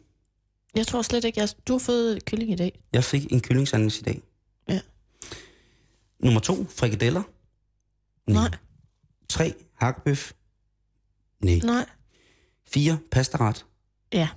[0.75, 1.49] Jeg tror slet ikke, jeg...
[1.69, 2.81] du har fået kylling i dag.
[2.93, 4.23] Jeg fik en kyllingsandwich i dag.
[4.69, 4.81] Ja.
[6.21, 7.23] Nummer to, frikadeller.
[8.27, 8.51] Nej,
[9.29, 10.33] Tre, hakbøf.
[11.41, 11.61] Nej.
[11.65, 11.87] nej.
[12.67, 13.67] Fire, pastaret.
[14.13, 14.29] Ja,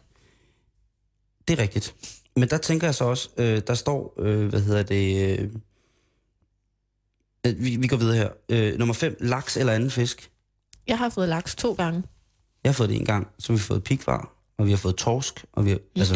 [1.48, 1.96] Det er rigtigt.
[2.36, 5.50] Men der tænker jeg så også, øh, der står, øh, hvad hedder det, øh,
[7.48, 8.30] øh, vi, vi går videre her.
[8.50, 10.32] Øh, nummer 5, laks eller anden fisk.
[10.88, 12.04] jeg har fået laks to gange.
[12.64, 14.96] Jeg har fået det en gang, så har vi fået pikvar, og vi har fået
[14.96, 16.16] torsk, og vi har, altså,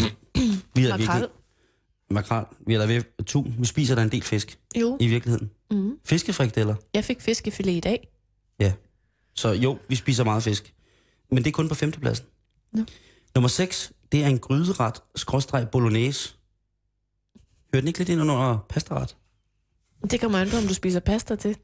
[0.76, 1.28] vi har virkelig,
[2.12, 5.52] makrel, vi har da ved tu, vi spiser da en del fisk Jo, i virkeligheden.
[5.72, 6.00] mm.
[6.06, 8.08] Fiskefrikadeller, jeg fik fiskefilet i dag.
[8.60, 8.74] ja.
[9.38, 10.74] Så jo, vi spiser meget fisk.
[11.32, 12.26] Men det er kun på femtepladsen.
[12.74, 12.84] Nå.
[13.36, 16.34] Nummer 6, det er en gryderet, skråstreg bolognese.
[17.74, 19.16] Hører den ikke lidt ind under pastaret?
[20.12, 21.56] Det kommer an på, om du spiser pasta til.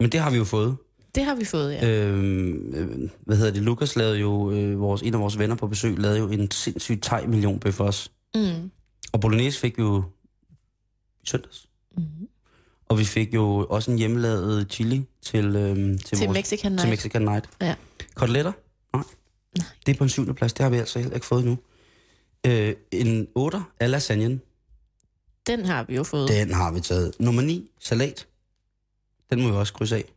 [0.00, 0.76] Men det har vi jo fået.
[1.14, 1.90] Det har vi fået, ja.
[1.90, 3.62] Øhm, øh, hvad hedder det?
[3.62, 7.02] Lukas lavede jo, øh, vores, en af vores venner på besøg, lavede jo en sindssygt
[7.02, 8.12] thai million bøf os.
[8.34, 8.70] Mm.
[9.12, 10.02] Og bolognese fik vi jo
[11.22, 11.68] i søndags.
[11.96, 12.02] Mm.
[12.88, 16.80] Og vi fik jo også en hjemmelavet chili til, øhm, til, Til vores, Mexican Night.
[16.80, 17.48] til Mexican Night.
[17.60, 17.74] Ja.
[18.14, 18.52] Koteletter?
[19.56, 19.66] Nej.
[19.86, 20.52] Det er på en syvende plads.
[20.52, 21.58] Det har vi altså heller ikke fået nu.
[22.46, 24.42] Øh, en 8 af lasagnen.
[25.46, 26.28] Den har vi jo fået.
[26.28, 27.14] Den har vi taget.
[27.20, 28.28] Nummer 9, salat.
[29.30, 30.12] Den må vi også krydse af.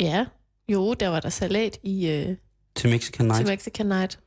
[0.00, 0.26] Ja.
[0.68, 2.36] Jo, der var der salat i øh,
[2.74, 3.46] Til Mexican til Night.
[3.46, 4.20] Mexican Night.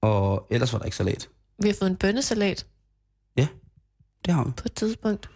[0.00, 1.28] Og ellers var der ikke salat.
[1.62, 2.66] Vi har fået en bønnesalat
[4.24, 4.50] Det har vi.
[4.50, 5.30] på et tidspunkt.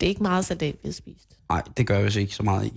[0.00, 1.38] Det er ikke meget salat, vi har spist.
[1.48, 2.72] Nej, det gør vi så ikke så meget i.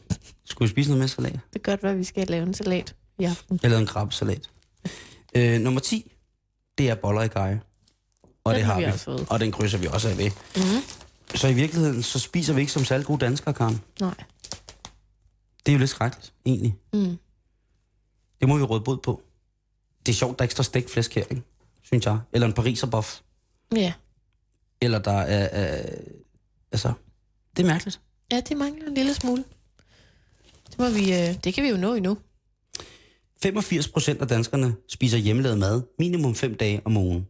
[0.46, 1.34] Skulle vi spise noget mere salat?
[1.34, 3.60] Det kan godt være, at vi skal lave en salat i aften.
[3.64, 4.50] Jeg lavede en krabbesalat.
[5.36, 6.12] Øh, nummer 10,
[6.78, 7.62] det er boller i geje.
[8.44, 9.28] Og Den det har vi også fået.
[9.30, 10.32] Og den krydser vi også af ved.
[10.56, 10.62] Mm.
[11.36, 13.82] Så i virkeligheden, så spiser vi ikke som særlig gode danskere, Karen.
[14.00, 14.14] Nej.
[15.66, 16.76] Det er jo lidt skrækkeligt, egentlig.
[16.94, 17.18] Mm.
[18.42, 19.22] Det må vi råde bod på.
[20.06, 21.42] Det er sjovt, der ikke står stegt flæsk her, ikke?
[21.84, 22.20] synes jeg.
[22.34, 23.20] Eller en pariserbof.
[23.76, 23.94] Ja.
[24.82, 25.50] Eller der er...
[25.52, 25.86] er
[26.72, 26.94] altså,
[27.58, 28.02] det er mærkeligt.
[28.32, 29.44] ja, det mangler en lille smule.
[30.70, 32.18] Det, må vi, øh, det kan vi jo nå endnu.
[33.44, 37.28] 85 procent af danskerne spiser hjemmelavet mad minimum 5 dage om ugen.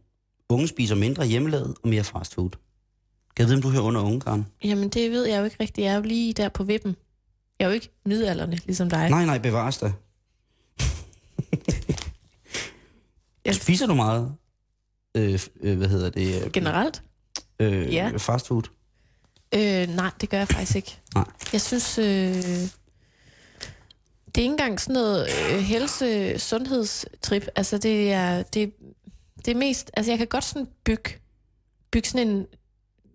[0.48, 2.50] Unge spiser mindre hjemmelavet og mere fast food.
[2.50, 2.58] Kan
[3.42, 4.46] jeg vide, om du hører under unge, Karen?
[4.64, 5.84] Jamen, det ved jeg jo ikke rigtigt.
[5.84, 6.96] Jeg er jo lige der på vippen.
[7.58, 9.10] Jeg er jo ikke midalderne, ligesom dig.
[9.10, 9.92] Nej, nej, bevares da.
[13.44, 14.34] Jeg- Spiser du meget,
[15.16, 16.52] øh, øh, hvad hedder det?
[16.52, 17.02] Generelt?
[17.60, 18.12] øh, Ja.
[18.16, 18.62] Fast food?
[19.54, 20.98] Øh, nej, det gør jeg faktisk ikke.
[21.14, 21.24] Nej.
[21.52, 22.34] Jeg synes, øh,
[24.34, 27.46] det er ikke engang sådan noget øh, helse-sundhedstrip.
[27.56, 28.72] Altså, det er, det,
[29.44, 29.90] det er mest...
[29.94, 31.10] Altså, jeg kan godt sådan bygge,
[31.90, 32.46] bygge sådan en...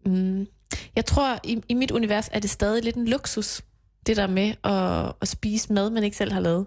[0.06, 0.48] Mm,
[0.96, 3.62] jeg tror, i, i mit univers er det stadig lidt en luksus
[4.08, 6.66] det der med at, at spise mad, man ikke selv har lavet.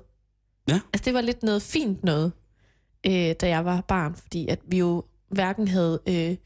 [0.69, 0.81] Ja.
[0.93, 2.33] Altså det var lidt noget fint noget,
[3.07, 6.01] øh, da jeg var barn, fordi at vi jo hverken havde...
[6.09, 6.37] Øh,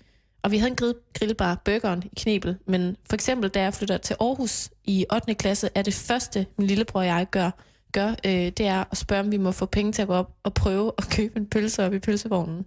[0.44, 3.98] og vi havde en grill, grillbar, burgeren i knebel, men for eksempel, da jeg flytter
[3.98, 5.34] til Aarhus i 8.
[5.34, 7.50] klasse, er det første, min lillebror og jeg gør,
[7.92, 10.32] gør øh, det er at spørge, om vi må få penge til at gå op
[10.42, 12.66] og prøve at købe en pølse op i pølsevognen.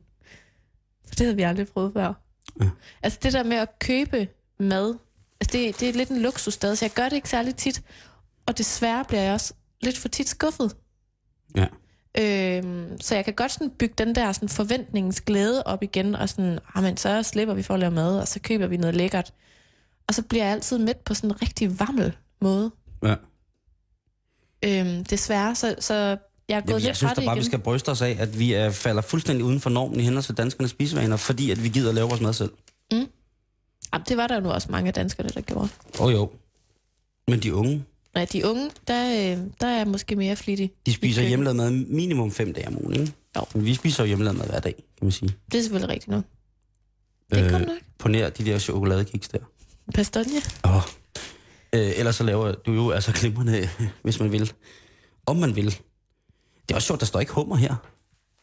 [1.08, 2.14] For det havde vi aldrig prøvet før.
[2.62, 2.70] Ja.
[3.04, 4.28] Altså det der med at købe
[4.60, 4.96] mad,
[5.42, 7.82] altså det, det er lidt en luksus stadig, så jeg gør det ikke særlig tit.
[8.46, 10.76] Og desværre bliver jeg også lidt for tit skuffet.
[11.56, 11.68] Ja.
[12.20, 16.30] Øhm, så jeg kan godt sådan bygge den der sådan forventningens glæde op igen, og
[16.30, 18.96] sådan, ah, men så slipper vi for at lave mad, og så køber vi noget
[18.96, 19.34] lækkert.
[20.08, 22.72] Og så bliver jeg altid midt på sådan en rigtig vammel måde.
[23.04, 23.16] Ja.
[24.66, 27.38] Øhm, desværre, så, så jeg er gået Jamen, lidt jeg synes da bare, igen.
[27.38, 30.24] vi skal bryste os af, at vi er, falder fuldstændig uden for normen i henhold
[30.24, 32.52] til danskernes spisevaner, fordi at vi gider at lave vores mad selv.
[33.94, 35.70] Jamen, det var der jo nu også mange af danskerne, der gjorde.
[36.00, 36.32] Åh oh, jo.
[37.28, 37.86] Men de unge,
[38.18, 40.72] Nej, de unge, der, øh, der er måske mere flittig.
[40.86, 43.14] de spiser hjemmelavet mad minimum fem dage om ugen, ikke?
[43.36, 43.42] Jo.
[43.54, 45.36] Men vi spiser jo hjemmelavet mad hver dag, kan man sige.
[45.52, 46.24] Det er selvfølgelig rigtigt nok.
[47.32, 47.78] Det er godt nok.
[47.98, 49.38] På nær de der chokoladekiks der.
[49.94, 50.42] Pastogne.
[50.66, 50.82] Åh.
[51.74, 53.70] Øh, ellers så laver du jo altså glimrende,
[54.04, 54.54] hvis man vil.
[55.26, 55.66] Om man vil.
[55.66, 57.76] Det er også sjovt, der står ikke hummer her.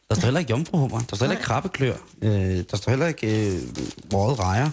[0.09, 0.99] Der står heller ikke jomfruhummer.
[0.99, 1.95] Der står heller ikke krabbeklør.
[2.21, 3.61] Øh, der står heller ikke øh,
[4.13, 4.69] røget rejer.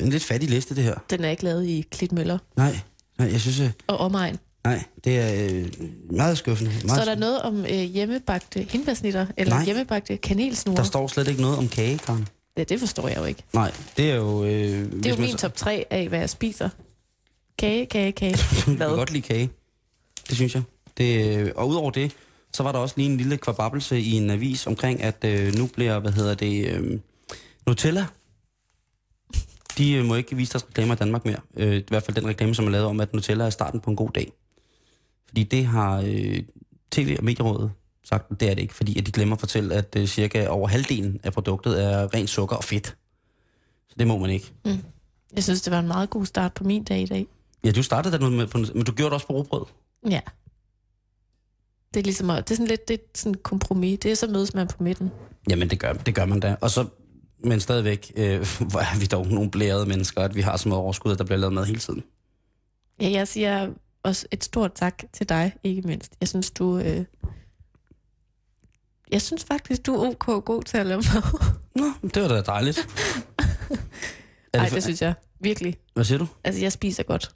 [0.00, 0.94] En lidt fattig liste, det her.
[1.10, 2.80] Den er ikke lavet i Klitmøller Nej,
[3.18, 3.60] nej jeg synes...
[3.60, 4.38] Øh, og omegn.
[4.64, 5.66] nej, det er øh,
[6.10, 6.70] meget skuffende.
[6.84, 9.64] Meget Står der noget om øh, hjemmebagte hindbærsnitter, eller Nej.
[9.64, 10.76] hjemmebagte kanelsnure?
[10.76, 12.28] der står slet ikke noget om kage, Karen.
[12.56, 13.42] Ja, det forstår jeg jo ikke.
[13.52, 14.44] Nej, det er jo...
[14.44, 16.68] Øh, Det er jo min top 3 af, hvad jeg spiser.
[17.58, 18.30] Kage, kage, kage.
[18.56, 18.86] Jeg kan Hvad?
[18.88, 19.50] godt lide kage.
[20.28, 20.62] Det synes jeg.
[20.98, 22.12] Det, øh, og udover det,
[22.52, 25.66] så var der også lige en lille kvababbelse i en avis omkring, at øh, nu
[25.66, 26.98] bliver, hvad hedder det, øh,
[27.66, 28.06] Nutella.
[29.78, 31.40] De øh, må ikke vise deres reklamer i Danmark mere.
[31.56, 33.90] Øh, I hvert fald den reklame, som er lavet om, at Nutella er starten på
[33.90, 34.32] en god dag.
[35.26, 36.38] Fordi det har øh,
[36.94, 37.72] TV- og Medierådet
[38.04, 40.68] sagt, det er det ikke, fordi at de glemmer at fortælle, at øh, cirka over
[40.68, 42.86] halvdelen af produktet er rent sukker og fedt.
[43.88, 44.52] Så det må man ikke.
[45.34, 47.26] Jeg synes, det var en meget god start på min dag i dag.
[47.64, 49.64] Ja, du startede da med, på, men du gjorde det også på robrød.
[50.10, 50.20] Ja.
[51.94, 53.98] Det er ligesom, det er sådan lidt det er sådan kompromis.
[53.98, 55.10] Det er så mødes man på midten.
[55.50, 56.56] Jamen, det gør, det gør man da.
[56.60, 56.86] Og så,
[57.44, 60.82] men stadigvæk, øh, hvor er vi dog nogle blærede mennesker, at vi har så meget
[60.82, 62.02] overskud, at der bliver lavet mad hele tiden.
[63.00, 63.70] Ja, jeg siger
[64.02, 66.12] også et stort tak til dig, ikke mindst.
[66.20, 66.78] Jeg synes, du...
[66.78, 67.04] Øh...
[69.10, 71.22] Jeg synes faktisk, du er ok god til at lave mad.
[72.02, 72.78] Nå, det var da dejligt.
[74.54, 75.14] Nej, for- det synes jeg.
[75.40, 75.76] Virkelig.
[75.94, 76.26] Hvad siger du?
[76.44, 77.34] Altså, jeg spiser godt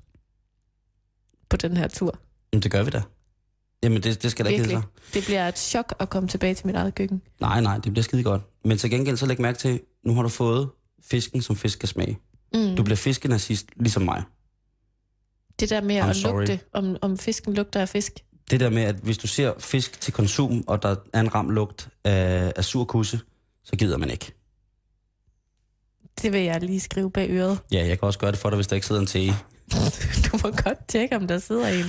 [1.49, 2.19] på den her tur.
[2.53, 3.03] Jamen, det gør vi da.
[3.83, 4.83] Jamen, det, det skal da ikke hedde sig.
[5.15, 7.23] Det bliver et chok at komme tilbage til mit eget køkken.
[7.41, 8.43] Nej, nej, det bliver skide godt.
[8.65, 10.69] Men til gengæld, så læg mærke til, nu har du fået
[11.03, 12.19] fisken, som fisk skal smage.
[12.55, 12.77] Mm.
[12.77, 14.23] Du bliver fiskenazist, ligesom mig.
[15.61, 16.33] Det der med I'm at sorry.
[16.33, 18.13] lugte, om, om fisken lugter af fisk.
[18.51, 21.51] Det der med, at hvis du ser fisk til konsum, og der er en ram
[21.51, 23.21] lugt af, af sur kusse,
[23.65, 24.33] så gider man ikke.
[26.23, 27.59] Det vil jeg lige skrive bag øret.
[27.73, 29.35] Ja, jeg kan også gøre det for dig, hvis der ikke sidder en tæge.
[30.33, 31.85] Du må godt tjekke, om der sidder en.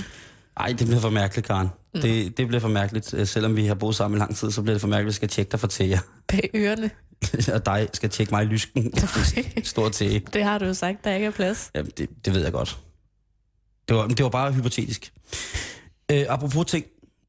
[0.56, 1.68] Ej, det bliver for mærkeligt, Karen.
[1.94, 2.00] Mm.
[2.00, 3.14] Det, det bliver for mærkeligt.
[3.14, 5.06] Øh, Selvom vi har boet sammen i lang tid, så bliver det for mærkeligt, at
[5.06, 5.98] jeg skal tjekke dig for tæger.
[6.28, 6.90] Bag ørerne.
[7.54, 8.92] og dig skal tjekke mig i lysken.
[9.64, 10.22] Stor tæge.
[10.32, 11.70] Det har du jo sagt, der ikke er plads.
[11.74, 12.78] Jamen, det, det ved jeg godt.
[13.88, 15.12] Det var, det var bare hypotetisk.
[16.12, 16.84] Øh, apropos ting,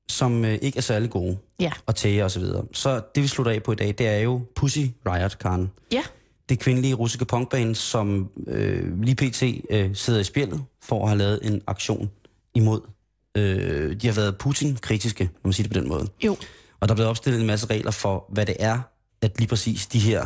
[0.10, 1.72] som øh, ikke er særlig gode, Ja.
[1.86, 2.66] og tæger og så videre.
[2.74, 5.72] Så det, vi slutter af på i dag, det er jo Pussy Riot, Karen.
[5.92, 6.04] Ja.
[6.50, 9.44] Det kvindelige russiske punkband, som øh, lige pt.
[9.70, 12.10] Øh, sidder i spjældet for at have lavet en aktion
[12.56, 12.82] imod.
[13.38, 16.08] Øh, de har været Putin-kritiske, når man siger det på den måde.
[16.26, 16.38] Jo.
[16.80, 18.80] Og der er blevet opstillet en masse regler for, hvad det er,
[19.22, 20.26] at lige præcis de her,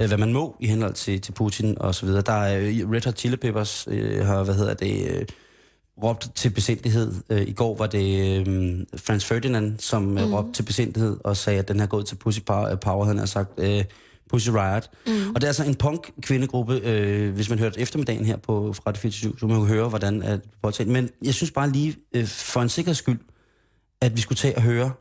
[0.00, 2.22] øh, hvad man må i henhold til, til Putin og så videre.
[2.22, 5.26] Der er øh, Red Hot Chili Peppers øh, har, hvad hedder det, øh,
[6.02, 7.14] råbt til besindighed.
[7.30, 10.34] Øh, I går var det øh, Franz Ferdinand, som mm.
[10.34, 13.26] Råbte til besindighed og sagde, at den her gået til Pussy Power, Power han har
[13.26, 13.84] sagt, øh,
[14.30, 14.90] Pussy Riot.
[15.06, 15.12] Mm.
[15.12, 19.00] Og det er altså en punk-kvindegruppe, øh, hvis man hørte eftermiddagen her på fra Radio
[19.00, 20.88] 24 så man jo høre, hvordan at påtalt.
[20.88, 23.18] Men jeg synes bare lige, øh, for en sikkerheds skyld,
[24.00, 24.92] at vi skulle tage og høre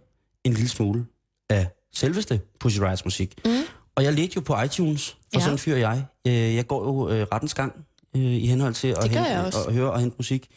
[0.43, 1.05] en lille smule
[1.49, 3.39] af selveste Pussy Riots musik.
[3.45, 3.51] Mm.
[3.95, 5.39] Og jeg ledte jo på iTunes, for Ja.
[5.39, 6.05] sådan en fyr er jeg.
[6.27, 7.85] Øh, Jeg går jo øh, rettens gang
[8.15, 9.29] øh, i henhold til at, hente,
[9.67, 10.47] at høre og hente musik.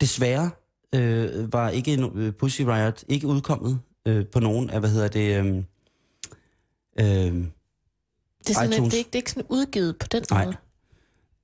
[0.00, 0.50] Desværre
[0.94, 5.36] øh, var ikke øh, Pussy Riot ikke udkommet øh, på nogen af, hvad hedder det...
[5.38, 5.46] Øh,
[7.00, 8.90] øh, Det er, sådan, at iTunes.
[8.90, 10.44] det, er ikke, det er ikke sådan udgivet på den Nej.
[10.44, 10.56] måde.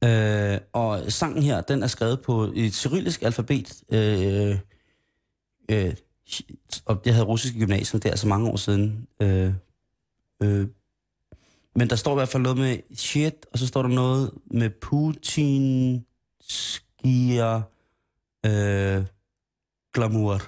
[0.04, 3.82] Øh, og sangen her, den er skrevet på et cyrillisk alfabet.
[3.92, 4.58] Øh,
[5.70, 5.94] øh,
[6.84, 9.08] og jeg havde russisk i gymnasiet der så mange år siden.
[9.22, 9.52] Øh,
[10.42, 10.66] øh,
[11.76, 14.70] men der står i hvert fald noget med shit, og så står der noget med
[14.70, 16.04] Putin
[16.40, 17.62] skier
[18.46, 19.04] øh,
[19.94, 20.42] Glamour.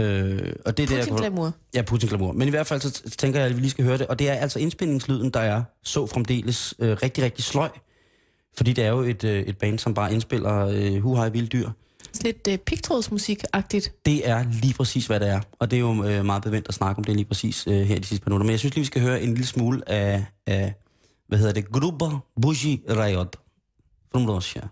[0.00, 1.52] Øh, og det er det, Putin glamour.
[1.74, 2.32] Ja, Putin Glamour.
[2.32, 4.06] Men i hvert fald så tænker jeg, at vi lige skal høre det.
[4.06, 7.68] Og det er altså indspilningslyden, der er så fremdeles øh, rigtig, rigtig sløj.
[8.56, 11.70] Fordi det er jo et, øh, et band, som bare indspiller øh, huhej vilde dyr.
[12.20, 14.02] Lidt øh, pigtrådsmusik-agtigt.
[14.06, 15.40] Det er lige præcis, hvad det er.
[15.58, 17.96] Og det er jo øh, meget bevendt at snakke om det lige præcis øh, her
[17.96, 18.44] i de sidste par minutter.
[18.44, 20.74] Men jeg synes lige, vi skal høre en lille smule af, af
[21.28, 23.36] hvad hedder det, Gruber Buji Rayot.
[24.12, 24.62] From Russia.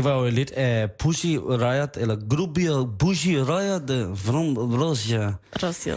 [0.00, 5.32] Det var jo lidt af Pussy Riot, eller Grubia Pussy Riot øh, from Russia.
[5.62, 5.96] Rosio.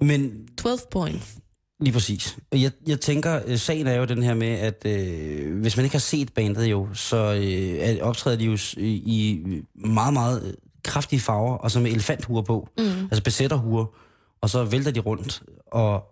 [0.00, 1.36] Men 12 points.
[1.80, 2.38] Lige præcis.
[2.52, 5.94] Jeg, jeg tænker, øh, sagen er jo den her med, at øh, hvis man ikke
[5.94, 7.42] har set bandet jo, så øh,
[7.78, 9.42] er- optræder de jo i,
[9.74, 12.68] meget, meget øh, kraftige farver, og så med elefanthuer på.
[12.78, 12.84] Mm.
[12.84, 13.86] Altså besætterhuer.
[14.40, 15.42] Og så vælter de rundt.
[15.66, 16.02] Og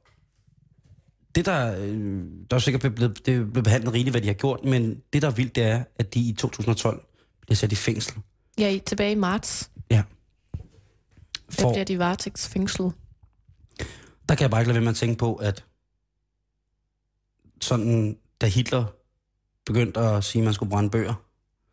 [1.35, 4.35] det der, øh, der er sikkert blevet, det er blevet behandlet rigeligt, hvad de har
[4.35, 7.03] gjort, men det der er vildt, det er, at de i 2012
[7.53, 8.15] bliver sat i fængsel.
[8.59, 10.03] Ja, i, tilbage i marts, Ja.
[10.55, 10.63] der
[11.63, 12.93] For, bliver de varetægtsfængslet.
[14.29, 15.65] der kan jeg bare ikke lade være med at tænke på, at
[17.61, 18.85] sådan, da Hitler
[19.67, 21.15] begyndte at sige, at man skulle brænde bøger,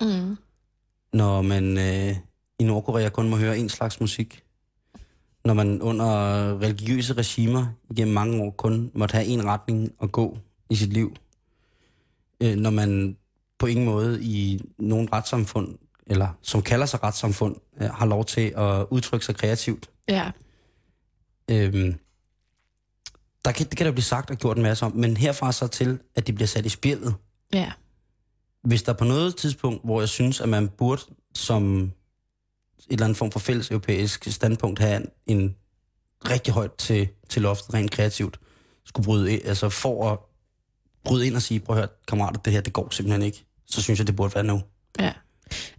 [0.01, 0.38] Mm.
[1.13, 2.15] når man øh,
[2.59, 4.43] i Nordkorea kun må høre en slags musik,
[5.45, 6.05] når man under
[6.61, 10.38] religiøse regimer gennem mange år kun måtte have en retning at gå
[10.69, 11.15] i sit liv,
[12.41, 13.17] øh, når man
[13.60, 18.53] på ingen måde i nogen retssamfund, eller som kalder sig retssamfund, øh, har lov til
[18.57, 20.32] at udtrykke sig kreativt, Ja,
[21.51, 21.95] Øhm,
[23.45, 25.68] der kan, det kan der blive sagt og gjort en masse om, men herfra så
[25.68, 27.16] til, at de bliver sat i spillet.
[27.53, 27.72] ja.
[28.64, 31.01] Hvis der på noget tidspunkt, hvor jeg synes, at man burde
[31.36, 31.91] som et
[32.89, 34.95] eller andet form for fælles europæisk standpunkt have
[35.26, 35.55] en, en
[36.30, 38.39] rigtig højt til, til loftet, rent kreativt,
[38.86, 40.20] skulle bryde ind, altså for at
[41.05, 43.82] bryde ind og sige, prøv at høre, kammerater, det her, det går simpelthen ikke, så
[43.82, 44.61] synes jeg, det burde være nu.
[44.99, 45.13] Ja.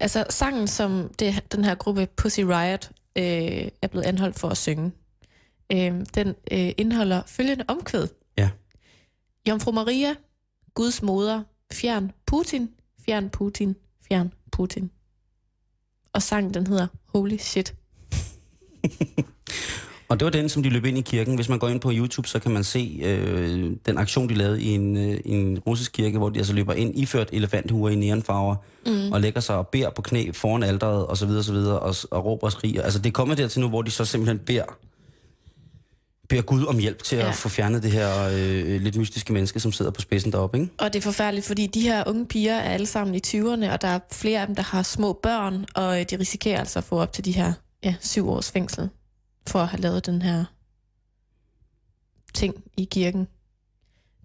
[0.01, 4.57] Altså, sangen, som det, den her gruppe Pussy Riot øh, er blevet anholdt for at
[4.57, 4.93] synge,
[5.73, 8.09] øh, den øh, indeholder følgende omkvæd.
[8.39, 8.51] Ja.
[9.49, 10.15] Jomfru Maria,
[10.75, 12.71] Guds moder, fjern Putin,
[13.07, 13.77] fjern Putin,
[14.09, 14.91] fjern Putin.
[16.13, 17.75] Og sangen, den hedder Holy Shit.
[20.11, 21.35] Og det var den, som de løb ind i kirken.
[21.35, 24.63] Hvis man går ind på YouTube, så kan man se øh, den aktion, de lavede
[24.63, 28.57] i en, øh, en russisk kirke, hvor de altså løber ind, iført elefanthuer i neonfarver,
[28.87, 29.13] mm.
[29.13, 31.79] og lægger sig og beder på knæ foran alderet, og så videre, og så videre,
[31.79, 32.83] og, og råber og skriger.
[32.83, 34.65] Altså, det er kommet dertil nu, hvor de så simpelthen beder,
[36.29, 37.25] beder Gud om hjælp til ja.
[37.25, 37.31] Ja.
[37.31, 40.73] at få fjernet det her øh, lidt mystiske menneske, som sidder på spidsen deroppe, ikke?
[40.79, 43.83] Og det er forfærdeligt, fordi de her unge piger er alle sammen i 20'erne, og
[43.83, 46.85] der er flere af dem, der har små børn, og øh, de risikerer altså at
[46.85, 47.53] få op til de her
[47.85, 48.89] ja, syv års fængsel
[49.49, 50.45] for at have lavet den her
[52.35, 53.29] ting i kirken.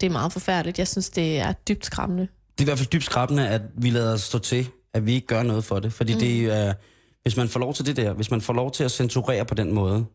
[0.02, 0.80] Det er meget forfærdeligt.
[0.80, 2.22] Jeg synes, det er dybt skræmmende.
[2.58, 5.14] Det er i hvert fald dybt skræmmende, at vi lader os stå til, at vi
[5.14, 5.94] ikke gør noget for det.
[5.94, 6.20] Fordi mm.
[6.20, 6.74] det er,
[7.22, 9.56] hvis man får lov til det der, hvis man får lov til at censurere på
[9.56, 10.06] den måde,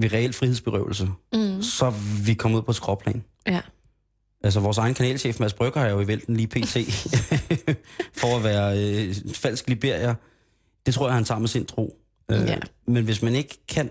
[0.00, 1.62] ved reel frihedsberøvelse, Mm.
[1.62, 3.24] så er vi kommet ud på skråplan.
[3.46, 3.60] Ja.
[4.44, 6.76] Altså, vores egen kanalchef, Mads Brygger, er jo i vælten lige pt.
[8.20, 10.14] for at være øh, falsk liberier.
[10.86, 11.98] Det tror jeg, han tager med sin tro.
[12.30, 12.58] Øh, Ja.
[12.86, 13.90] Men hvis man ikke kan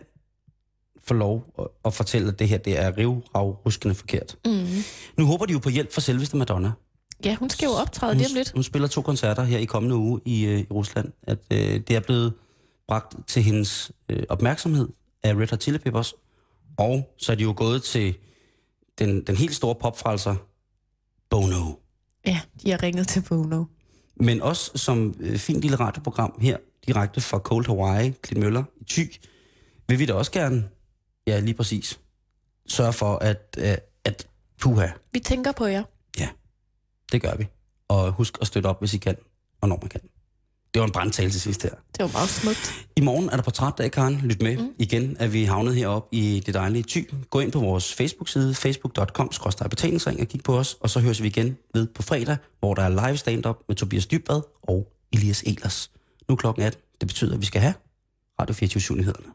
[1.08, 4.38] få lov at, at fortælle, at det her det er rivrav ruskende forkert.
[4.46, 4.66] Mm.
[5.18, 6.72] Nu håber de jo på hjælp fra selveste Madonna.
[7.26, 8.52] Ja, hun skal jo optræde Hun, lige om lidt.
[8.52, 11.12] hun spiller to koncerter her i kommende uge i, øh, i Rusland.
[11.24, 12.34] At øh, det er blevet
[12.88, 14.88] bragt til hendes øh, opmærksomhed
[15.24, 16.14] af Red Hot Chili Peppers.
[16.78, 18.16] Og så er de jo gået til
[19.00, 20.36] den, den helt store popfrelser,
[21.30, 21.72] Bono.
[22.26, 23.64] Ja, de har ringet til Bono.
[24.16, 28.84] Men også som øh, fint lille radioprogram her, direkte fra Cold Hawaii, Klint Møller i
[28.90, 29.16] Thy,
[29.88, 30.64] vil vi da også gerne,
[31.28, 32.00] ja lige præcis,
[32.68, 34.28] sørge for, at, øh, at
[34.62, 35.84] puha, Vi tænker på jer.
[36.20, 36.30] ja,
[37.12, 37.48] det gør vi.
[37.88, 39.16] Og husk at støtte op, hvis I kan,
[39.62, 40.02] og når man kan.
[40.74, 41.70] Det var en brandtale til sidst her.
[41.70, 42.88] Det var meget smukt.
[42.96, 44.22] I morgen er der portrætdag, Karen.
[44.24, 44.58] Lyt med.
[44.58, 44.74] Mm.
[44.80, 47.10] Igen er vi havnet heroppe i det dejlige Thy.
[47.30, 49.32] Gå ind på vores Facebook-side, facebook.com
[49.70, 50.74] betalingsring og kig på os.
[50.74, 54.06] Og så høres vi igen ved på fredag, hvor der er live stand-up med Tobias
[54.06, 55.92] Dybvad og Elias Elers.
[56.30, 56.82] Nu er klokken 18.
[57.02, 57.74] Det betyder, at vi skal have
[58.40, 59.28] Radio 24 nyhederne